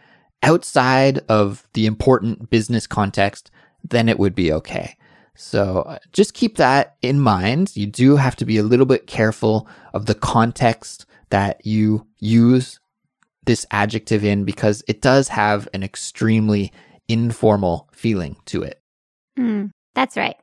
outside 0.44 1.18
of 1.28 1.66
the 1.72 1.86
important 1.86 2.50
business 2.50 2.86
context, 2.86 3.50
then 3.82 4.08
it 4.08 4.20
would 4.20 4.36
be 4.36 4.52
okay. 4.52 4.96
So 5.34 5.80
uh, 5.80 5.98
just 6.12 6.34
keep 6.34 6.58
that 6.58 6.94
in 7.02 7.18
mind. 7.18 7.76
You 7.76 7.86
do 7.86 8.14
have 8.14 8.36
to 8.36 8.44
be 8.44 8.58
a 8.58 8.62
little 8.62 8.86
bit 8.86 9.08
careful 9.08 9.66
of 9.92 10.06
the 10.06 10.14
context 10.14 11.04
that 11.30 11.66
you 11.66 12.06
use 12.20 12.78
this 13.46 13.66
adjective 13.70 14.24
in 14.24 14.44
because 14.44 14.82
it 14.88 15.00
does 15.00 15.28
have 15.28 15.68
an 15.74 15.82
extremely 15.82 16.72
informal 17.08 17.88
feeling 17.92 18.36
to 18.46 18.62
it. 18.62 18.80
Mm, 19.38 19.70
that's 19.94 20.16
right. 20.16 20.36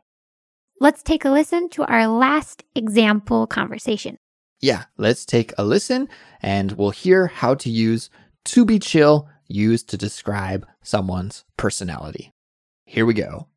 Let's 0.79 1.03
take 1.03 1.25
a 1.25 1.29
listen 1.29 1.69
to 1.69 1.83
our 1.85 2.07
last 2.07 2.63
example 2.75 3.47
conversation. 3.47 4.17
Yeah, 4.61 4.85
let's 4.97 5.25
take 5.25 5.53
a 5.57 5.63
listen 5.63 6.09
and 6.41 6.71
we'll 6.73 6.91
hear 6.91 7.27
how 7.27 7.55
to 7.55 7.69
use 7.69 8.09
to 8.45 8.65
be 8.65 8.79
chill 8.79 9.27
used 9.47 9.89
to 9.89 9.97
describe 9.97 10.65
someone's 10.81 11.43
personality. 11.57 12.31
Here 12.85 13.05
we 13.05 13.13
go. 13.13 13.47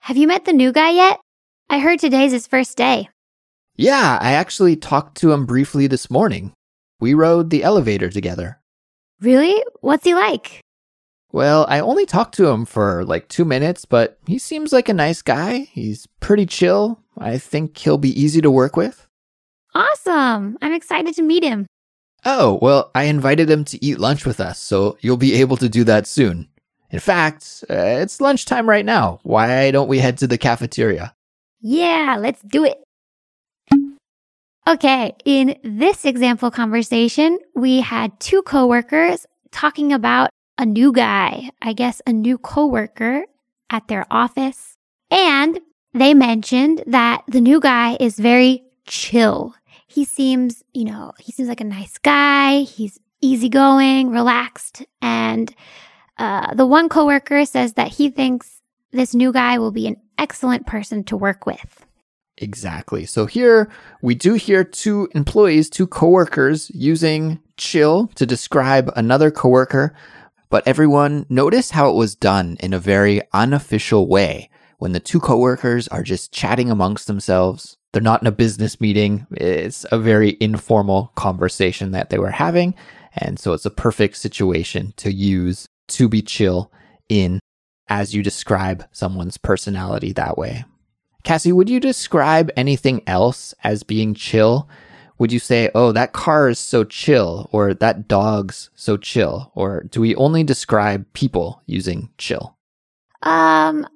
Have 0.00 0.16
you 0.16 0.26
met 0.26 0.44
the 0.44 0.52
new 0.52 0.70
guy 0.72 0.90
yet? 0.90 1.18
I 1.70 1.78
heard 1.78 1.98
today's 1.98 2.32
his 2.32 2.46
first 2.46 2.76
day. 2.76 3.08
Yeah, 3.76 4.18
I 4.20 4.32
actually 4.32 4.76
talked 4.76 5.16
to 5.18 5.32
him 5.32 5.46
briefly 5.46 5.86
this 5.86 6.10
morning. 6.10 6.52
We 7.00 7.14
rode 7.14 7.50
the 7.50 7.64
elevator 7.64 8.08
together. 8.08 8.60
Really? 9.20 9.62
What's 9.80 10.04
he 10.04 10.14
like? 10.14 10.60
Well, 11.32 11.66
I 11.68 11.80
only 11.80 12.06
talked 12.06 12.36
to 12.36 12.46
him 12.46 12.64
for 12.64 13.04
like 13.04 13.28
two 13.28 13.44
minutes, 13.44 13.84
but 13.84 14.18
he 14.26 14.38
seems 14.38 14.72
like 14.72 14.88
a 14.88 14.94
nice 14.94 15.20
guy. 15.22 15.68
He's 15.72 16.06
pretty 16.20 16.46
chill. 16.46 17.00
I 17.18 17.38
think 17.38 17.76
he'll 17.76 17.98
be 17.98 18.20
easy 18.20 18.40
to 18.40 18.50
work 18.50 18.76
with. 18.76 19.08
Awesome. 19.74 20.56
I'm 20.62 20.72
excited 20.72 21.14
to 21.16 21.22
meet 21.22 21.42
him. 21.42 21.66
Oh, 22.24 22.58
well, 22.62 22.92
I 22.94 23.04
invited 23.04 23.50
him 23.50 23.64
to 23.64 23.84
eat 23.84 23.98
lunch 23.98 24.24
with 24.24 24.38
us, 24.38 24.60
so 24.60 24.96
you'll 25.00 25.16
be 25.16 25.34
able 25.34 25.56
to 25.56 25.68
do 25.68 25.82
that 25.84 26.06
soon. 26.06 26.48
In 26.90 27.00
fact, 27.00 27.64
uh, 27.68 27.74
it's 27.74 28.20
lunchtime 28.20 28.68
right 28.68 28.84
now. 28.84 29.18
Why 29.24 29.72
don't 29.72 29.88
we 29.88 29.98
head 29.98 30.18
to 30.18 30.28
the 30.28 30.38
cafeteria? 30.38 31.14
Yeah, 31.60 32.16
let's 32.20 32.40
do 32.42 32.64
it. 32.64 32.83
Okay, 34.66 35.14
in 35.26 35.58
this 35.62 36.06
example 36.06 36.50
conversation, 36.50 37.38
we 37.54 37.82
had 37.82 38.18
two 38.18 38.40
coworkers 38.42 39.26
talking 39.50 39.92
about 39.92 40.30
a 40.56 40.64
new 40.64 40.90
guy, 40.90 41.50
I 41.60 41.74
guess 41.74 42.00
a 42.06 42.14
new 42.14 42.38
coworker 42.38 43.26
at 43.68 43.88
their 43.88 44.06
office. 44.10 44.78
And 45.10 45.60
they 45.92 46.14
mentioned 46.14 46.82
that 46.86 47.24
the 47.28 47.42
new 47.42 47.60
guy 47.60 47.98
is 48.00 48.18
very 48.18 48.64
chill. 48.86 49.54
He 49.86 50.06
seems, 50.06 50.64
you 50.72 50.86
know, 50.86 51.12
he 51.18 51.30
seems 51.30 51.50
like 51.50 51.60
a 51.60 51.64
nice 51.64 51.98
guy. 51.98 52.60
He's 52.60 52.98
easygoing, 53.20 54.08
relaxed. 54.08 54.82
And 55.02 55.54
uh, 56.16 56.54
the 56.54 56.66
one 56.66 56.88
coworker 56.88 57.44
says 57.44 57.74
that 57.74 57.88
he 57.88 58.08
thinks 58.08 58.62
this 58.92 59.14
new 59.14 59.30
guy 59.30 59.58
will 59.58 59.72
be 59.72 59.86
an 59.86 59.96
excellent 60.16 60.66
person 60.66 61.04
to 61.04 61.18
work 61.18 61.44
with. 61.44 61.84
Exactly. 62.38 63.06
So 63.06 63.26
here 63.26 63.70
we 64.02 64.14
do 64.14 64.34
hear 64.34 64.64
two 64.64 65.08
employees, 65.14 65.70
two 65.70 65.86
coworkers 65.86 66.70
using 66.74 67.40
chill 67.56 68.08
to 68.16 68.26
describe 68.26 68.92
another 68.96 69.30
coworker, 69.30 69.94
but 70.50 70.66
everyone 70.66 71.26
notice 71.28 71.70
how 71.70 71.90
it 71.90 71.94
was 71.94 72.16
done 72.16 72.56
in 72.60 72.72
a 72.72 72.78
very 72.78 73.22
unofficial 73.32 74.08
way 74.08 74.50
when 74.78 74.92
the 74.92 75.00
two 75.00 75.20
coworkers 75.20 75.86
are 75.88 76.02
just 76.02 76.32
chatting 76.32 76.70
amongst 76.70 77.06
themselves. 77.06 77.76
They're 77.92 78.02
not 78.02 78.22
in 78.22 78.26
a 78.26 78.32
business 78.32 78.80
meeting. 78.80 79.26
It's 79.30 79.86
a 79.92 79.98
very 79.98 80.36
informal 80.40 81.12
conversation 81.14 81.92
that 81.92 82.10
they 82.10 82.18
were 82.18 82.30
having. 82.30 82.74
And 83.14 83.38
so 83.38 83.52
it's 83.52 83.66
a 83.66 83.70
perfect 83.70 84.16
situation 84.16 84.92
to 84.96 85.12
use 85.12 85.66
to 85.88 86.08
be 86.08 86.20
chill 86.20 86.72
in 87.08 87.38
as 87.88 88.14
you 88.14 88.22
describe 88.24 88.84
someone's 88.90 89.36
personality 89.36 90.12
that 90.12 90.36
way. 90.36 90.64
Kassy, 91.24 91.52
would 91.52 91.70
you 91.70 91.80
describe 91.80 92.50
anything 92.56 93.02
else 93.06 93.54
as 93.64 93.82
being 93.82 94.14
chill? 94.14 94.68
Would 95.18 95.32
you 95.32 95.38
say, 95.38 95.70
oh, 95.74 95.92
that 95.92 96.12
car 96.12 96.48
is 96.48 96.58
so 96.58 96.84
chill, 96.84 97.48
or 97.52 97.72
that 97.72 98.08
dog's 98.08 98.70
so 98.74 98.96
chill? 98.96 99.52
Or 99.54 99.84
do 99.84 100.00
we 100.00 100.14
only 100.16 100.44
describe 100.44 101.06
people 101.12 101.62
using 101.66 102.10
chill? 102.18 102.56
Um, 103.22 103.86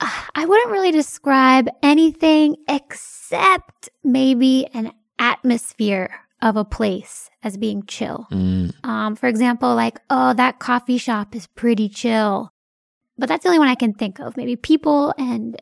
I 0.00 0.46
wouldn't 0.46 0.70
really 0.70 0.92
describe 0.92 1.68
anything 1.82 2.56
except 2.68 3.88
maybe 4.04 4.66
an 4.72 4.92
atmosphere 5.18 6.10
of 6.40 6.56
a 6.56 6.64
place 6.64 7.30
as 7.42 7.56
being 7.56 7.84
chill. 7.84 8.26
Mm. 8.30 8.72
Um, 8.84 9.16
for 9.16 9.28
example, 9.28 9.74
like, 9.74 10.00
oh, 10.08 10.32
that 10.34 10.58
coffee 10.58 10.98
shop 10.98 11.34
is 11.34 11.46
pretty 11.48 11.88
chill. 11.88 12.52
But 13.18 13.28
that's 13.28 13.42
the 13.42 13.48
only 13.48 13.58
one 13.58 13.68
I 13.68 13.74
can 13.74 13.92
think 13.92 14.20
of. 14.20 14.36
Maybe 14.36 14.56
people 14.56 15.12
and 15.18 15.60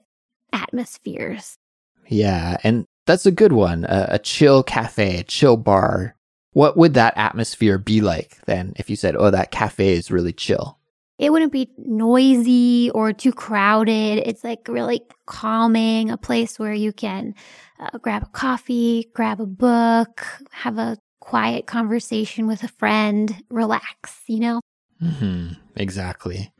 atmospheres. 0.52 1.56
Yeah, 2.08 2.56
and 2.62 2.86
that's 3.06 3.26
a 3.26 3.30
good 3.30 3.52
one. 3.52 3.84
A, 3.84 4.06
a 4.12 4.18
chill 4.18 4.62
cafe, 4.62 5.18
a 5.18 5.24
chill 5.24 5.56
bar. 5.56 6.14
What 6.52 6.76
would 6.76 6.94
that 6.94 7.16
atmosphere 7.16 7.78
be 7.78 8.00
like 8.00 8.38
then 8.46 8.72
if 8.76 8.90
you 8.90 8.96
said, 8.96 9.16
oh, 9.16 9.30
that 9.30 9.50
cafe 9.50 9.92
is 9.92 10.10
really 10.10 10.32
chill? 10.32 10.78
It 11.18 11.32
wouldn't 11.32 11.52
be 11.52 11.70
noisy 11.78 12.90
or 12.94 13.12
too 13.12 13.32
crowded. 13.32 14.22
It's 14.24 14.44
like 14.44 14.68
really 14.68 15.02
calming, 15.26 16.10
a 16.10 16.16
place 16.16 16.58
where 16.58 16.72
you 16.72 16.92
can 16.92 17.34
uh, 17.80 17.98
grab 17.98 18.22
a 18.22 18.26
coffee, 18.26 19.10
grab 19.14 19.40
a 19.40 19.46
book, 19.46 20.24
have 20.52 20.78
a 20.78 20.96
quiet 21.20 21.66
conversation 21.66 22.46
with 22.46 22.62
a 22.62 22.68
friend, 22.68 23.42
relax, 23.50 24.22
you 24.28 24.40
know? 24.40 24.60
Mm-hmm, 25.02 25.54
exactly. 25.76 26.52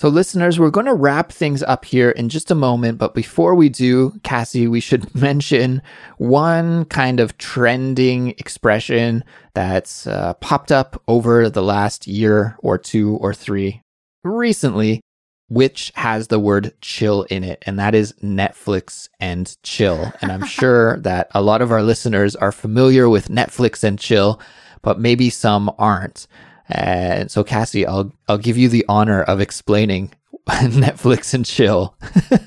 So, 0.00 0.08
listeners, 0.08 0.58
we're 0.58 0.70
going 0.70 0.86
to 0.86 0.94
wrap 0.94 1.30
things 1.30 1.62
up 1.62 1.84
here 1.84 2.08
in 2.08 2.30
just 2.30 2.50
a 2.50 2.54
moment. 2.54 2.96
But 2.96 3.12
before 3.12 3.54
we 3.54 3.68
do, 3.68 4.12
Kassy, 4.24 4.66
we 4.66 4.80
should 4.80 5.14
mention 5.20 5.82
one 6.16 6.86
kind 6.86 7.20
of 7.20 7.36
trending 7.36 8.30
expression 8.30 9.22
that's 9.52 10.06
uh, 10.06 10.32
popped 10.40 10.72
up 10.72 11.02
over 11.06 11.50
the 11.50 11.62
last 11.62 12.06
year 12.06 12.56
or 12.60 12.78
two 12.78 13.16
or 13.16 13.34
three 13.34 13.82
recently, 14.24 15.02
which 15.48 15.92
has 15.96 16.28
the 16.28 16.40
word 16.40 16.72
chill 16.80 17.24
in 17.24 17.44
it. 17.44 17.62
And 17.66 17.78
that 17.78 17.94
is 17.94 18.14
Netflix 18.22 19.10
and 19.20 19.54
chill. 19.62 20.14
And 20.22 20.32
I'm 20.32 20.46
sure 20.46 20.98
that 21.00 21.28
a 21.34 21.42
lot 21.42 21.60
of 21.60 21.70
our 21.70 21.82
listeners 21.82 22.34
are 22.34 22.52
familiar 22.52 23.10
with 23.10 23.28
Netflix 23.28 23.84
and 23.84 23.98
chill, 23.98 24.40
but 24.80 24.98
maybe 24.98 25.28
some 25.28 25.70
aren't. 25.76 26.26
And 26.70 27.30
so, 27.30 27.42
Kassy, 27.42 27.86
I'll 27.86 28.12
I'll 28.28 28.38
give 28.38 28.56
you 28.56 28.68
the 28.68 28.84
honor 28.88 29.22
of 29.22 29.40
explaining 29.40 30.12
Netflix 30.48 31.34
and 31.34 31.44
chill. 31.44 31.96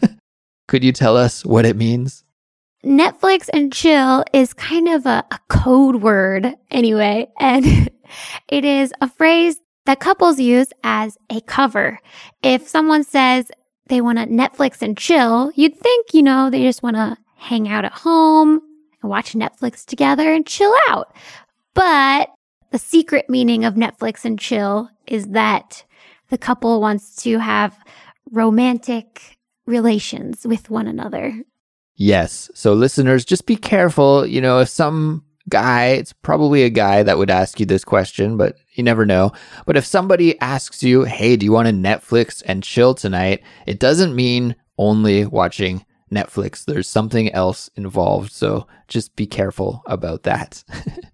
Could 0.67 0.83
you 0.83 0.91
tell 0.91 1.17
us 1.17 1.45
what 1.45 1.65
it 1.65 1.75
means? 1.75 2.23
Netflix 2.85 3.49
and 3.53 3.71
chill 3.71 4.23
is 4.33 4.53
kind 4.53 4.89
of 4.89 5.05
a, 5.05 5.23
a 5.31 5.39
code 5.47 6.01
word 6.01 6.53
anyway, 6.71 7.27
and 7.39 7.89
it 8.49 8.65
is 8.65 8.93
a 9.01 9.09
phrase 9.09 9.57
that 9.85 9.99
couples 9.99 10.39
use 10.39 10.67
as 10.83 11.17
a 11.29 11.41
cover. 11.41 11.99
If 12.41 12.67
someone 12.67 13.03
says 13.03 13.51
they 13.87 14.01
want 14.01 14.19
to 14.19 14.25
Netflix 14.25 14.81
and 14.81 14.97
chill, 14.97 15.51
you'd 15.55 15.77
think, 15.77 16.13
you 16.13 16.23
know, 16.23 16.49
they 16.49 16.63
just 16.63 16.83
want 16.83 16.95
to 16.95 17.17
hang 17.35 17.67
out 17.67 17.85
at 17.85 17.91
home 17.91 18.61
and 19.01 19.09
watch 19.09 19.33
Netflix 19.33 19.85
together 19.85 20.33
and 20.33 20.45
chill 20.45 20.73
out. 20.87 21.13
But 21.73 22.29
the 22.73 22.79
secret 22.79 23.29
meaning 23.29 23.63
of 23.63 23.75
Netflix 23.75 24.25
and 24.25 24.39
chill 24.39 24.89
is 25.05 25.27
that 25.27 25.85
the 26.29 26.39
couple 26.39 26.81
wants 26.81 27.15
to 27.17 27.37
have 27.37 27.77
romantic 28.31 29.37
relations 29.67 30.43
with 30.43 30.71
one 30.71 30.87
another. 30.87 31.39
Yes. 31.95 32.49
So, 32.55 32.73
listeners, 32.73 33.25
just 33.25 33.45
be 33.45 33.55
careful. 33.55 34.25
You 34.25 34.41
know, 34.41 34.57
if 34.57 34.69
some 34.69 35.23
guy, 35.49 35.89
it's 35.89 36.13
probably 36.13 36.63
a 36.63 36.71
guy 36.71 37.03
that 37.03 37.19
would 37.19 37.29
ask 37.29 37.59
you 37.59 37.67
this 37.67 37.85
question, 37.85 38.37
but 38.37 38.55
you 38.73 38.83
never 38.83 39.05
know. 39.05 39.33
But 39.67 39.77
if 39.77 39.85
somebody 39.85 40.39
asks 40.41 40.81
you, 40.81 41.03
hey, 41.03 41.35
do 41.35 41.45
you 41.45 41.51
want 41.51 41.67
to 41.67 41.73
Netflix 41.75 42.41
and 42.43 42.63
chill 42.63 42.95
tonight? 42.95 43.43
It 43.67 43.77
doesn't 43.77 44.15
mean 44.15 44.55
only 44.79 45.27
watching 45.27 45.85
Netflix. 46.11 46.65
There's 46.65 46.89
something 46.89 47.31
else 47.33 47.69
involved. 47.75 48.31
So 48.31 48.65
just 48.87 49.15
be 49.15 49.27
careful 49.27 49.83
about 49.85 50.23
that. 50.23 50.63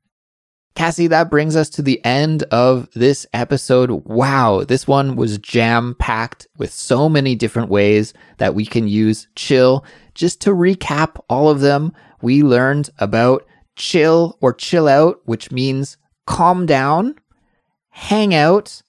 Kassy, 0.80 1.10
that 1.10 1.30
brings 1.30 1.58
us 1.58 1.70
to 1.72 1.82
the 1.82 2.00
end 2.06 2.44
of 2.44 2.88
this 2.94 3.28
episode. 3.34 3.92
Wow, 4.06 4.64
this 4.64 4.88
one 4.88 5.18
was 5.18 5.38
jam 5.38 5.94
packed 6.00 6.48
with 6.58 6.72
so 6.72 7.10
many 7.10 7.36
different 7.36 7.68
ways 7.68 8.14
that 8.38 8.56
we 8.56 8.66
can 8.66 8.88
use 8.88 9.28
chill. 9.36 9.84
Just 10.16 10.40
to 10.44 10.52
recap 10.52 11.20
all 11.28 11.50
of 11.50 11.60
them, 11.60 11.92
we 12.22 12.44
learned 12.44 12.92
about 12.98 13.46
chill 13.76 14.38
or 14.40 14.54
chill 14.54 14.88
out, 14.88 15.20
which 15.26 15.52
means 15.52 15.98
calm 16.26 16.66
down, 16.66 17.16
hang 17.90 18.34
out, 18.34 18.82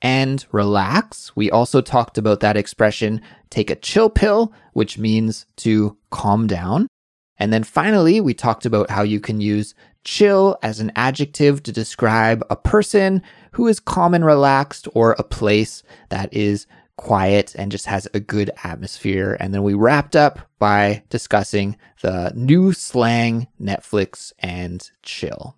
and 0.00 0.46
relax. 0.50 1.36
We 1.36 1.50
also 1.50 1.82
talked 1.82 2.16
about 2.16 2.40
that 2.40 2.56
expression, 2.56 3.20
take 3.50 3.68
a 3.68 3.76
chill 3.76 4.08
pill, 4.08 4.50
which 4.72 4.96
means 4.96 5.44
to 5.56 5.98
calm 6.08 6.46
down. 6.46 6.88
And 7.36 7.52
then 7.52 7.64
finally, 7.64 8.18
we 8.18 8.32
talked 8.32 8.64
about 8.64 8.88
how 8.88 9.02
you 9.02 9.20
can 9.20 9.42
use 9.42 9.74
chill 10.04 10.58
as 10.62 10.80
an 10.80 10.92
adjective 10.94 11.62
to 11.64 11.72
describe 11.72 12.44
a 12.50 12.56
person 12.56 13.22
who 13.52 13.66
is 13.66 13.80
calm 13.80 14.14
and 14.14 14.24
relaxed 14.24 14.86
or 14.94 15.12
a 15.12 15.24
place 15.24 15.82
that 16.10 16.32
is 16.32 16.66
quiet 16.96 17.54
and 17.56 17.72
just 17.72 17.86
has 17.86 18.06
a 18.14 18.20
good 18.20 18.50
atmosphere. 18.62 19.36
And 19.40 19.52
then 19.52 19.62
we 19.62 19.74
wrapped 19.74 20.14
up 20.14 20.40
by 20.58 21.02
discussing 21.08 21.76
the 22.02 22.32
new 22.34 22.72
slang 22.72 23.48
Netflix 23.60 24.32
and 24.38 24.88
chill. 25.02 25.56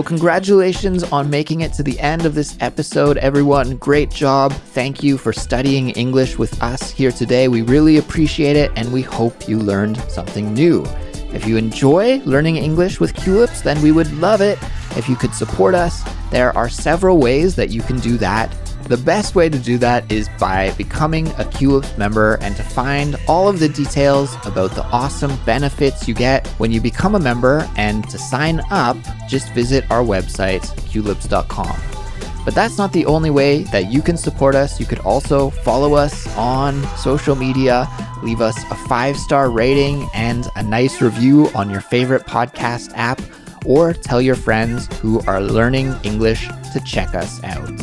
So, 0.00 0.04
congratulations 0.04 1.02
on 1.04 1.28
making 1.28 1.60
it 1.60 1.74
to 1.74 1.82
the 1.82 2.00
end 2.00 2.24
of 2.24 2.34
this 2.34 2.56
episode, 2.60 3.18
everyone. 3.18 3.76
Great 3.76 4.08
job. 4.08 4.50
Thank 4.72 5.02
you 5.02 5.18
for 5.18 5.30
studying 5.30 5.90
English 5.90 6.38
with 6.38 6.62
us 6.62 6.90
here 6.90 7.12
today. 7.12 7.48
We 7.48 7.60
really 7.60 7.98
appreciate 7.98 8.56
it 8.56 8.72
and 8.76 8.90
we 8.94 9.02
hope 9.02 9.46
you 9.46 9.58
learned 9.58 9.98
something 10.08 10.54
new. 10.54 10.86
If 11.32 11.46
you 11.46 11.56
enjoy 11.56 12.18
learning 12.24 12.56
English 12.56 13.00
with 13.00 13.14
Culips, 13.14 13.62
then 13.62 13.80
we 13.82 13.92
would 13.92 14.12
love 14.14 14.40
it 14.40 14.58
if 14.96 15.08
you 15.08 15.16
could 15.16 15.34
support 15.34 15.74
us. 15.74 16.02
There 16.30 16.56
are 16.56 16.68
several 16.68 17.18
ways 17.18 17.56
that 17.56 17.70
you 17.70 17.82
can 17.82 17.98
do 18.00 18.16
that. 18.18 18.54
The 18.84 18.96
best 18.96 19.36
way 19.36 19.48
to 19.48 19.58
do 19.58 19.78
that 19.78 20.10
is 20.10 20.28
by 20.40 20.72
becoming 20.72 21.28
a 21.28 21.44
Culips 21.44 21.96
member 21.96 22.38
and 22.40 22.56
to 22.56 22.62
find 22.62 23.16
all 23.28 23.48
of 23.48 23.60
the 23.60 23.68
details 23.68 24.34
about 24.44 24.72
the 24.72 24.84
awesome 24.86 25.36
benefits 25.44 26.08
you 26.08 26.14
get 26.14 26.48
when 26.58 26.72
you 26.72 26.80
become 26.80 27.14
a 27.14 27.20
member 27.20 27.68
and 27.76 28.08
to 28.10 28.18
sign 28.18 28.60
up, 28.70 28.96
just 29.28 29.52
visit 29.52 29.88
our 29.90 30.02
website, 30.02 30.62
culips.com. 30.90 31.99
But 32.44 32.54
that's 32.54 32.78
not 32.78 32.92
the 32.92 33.06
only 33.06 33.30
way 33.30 33.64
that 33.64 33.92
you 33.92 34.02
can 34.02 34.16
support 34.16 34.54
us. 34.54 34.80
You 34.80 34.86
could 34.86 35.00
also 35.00 35.50
follow 35.50 35.94
us 35.94 36.26
on 36.36 36.82
social 36.96 37.36
media, 37.36 37.88
leave 38.22 38.40
us 38.40 38.56
a 38.70 38.74
five 38.88 39.16
star 39.16 39.50
rating 39.50 40.08
and 40.14 40.46
a 40.56 40.62
nice 40.62 41.00
review 41.00 41.50
on 41.54 41.70
your 41.70 41.80
favorite 41.80 42.26
podcast 42.26 42.92
app, 42.94 43.20
or 43.66 43.92
tell 43.92 44.22
your 44.22 44.36
friends 44.36 44.88
who 44.98 45.20
are 45.22 45.40
learning 45.40 45.94
English 46.02 46.48
to 46.72 46.80
check 46.86 47.14
us 47.14 47.42
out. 47.44 47.80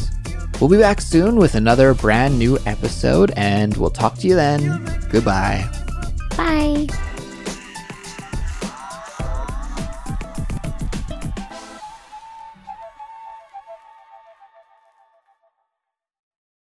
We'll 0.59 0.69
be 0.69 0.77
back 0.77 1.01
soon 1.01 1.35
with 1.35 1.53
another 1.53 1.93
brand 1.93 2.39
new 2.39 2.57
episode, 2.65 3.31
and 3.37 3.77
we'll 3.77 3.91
talk 3.91 4.17
to 4.19 4.27
you 4.27 4.35
then. 4.35 4.83
Goodbye. 5.11 5.69
Bye. 6.35 6.87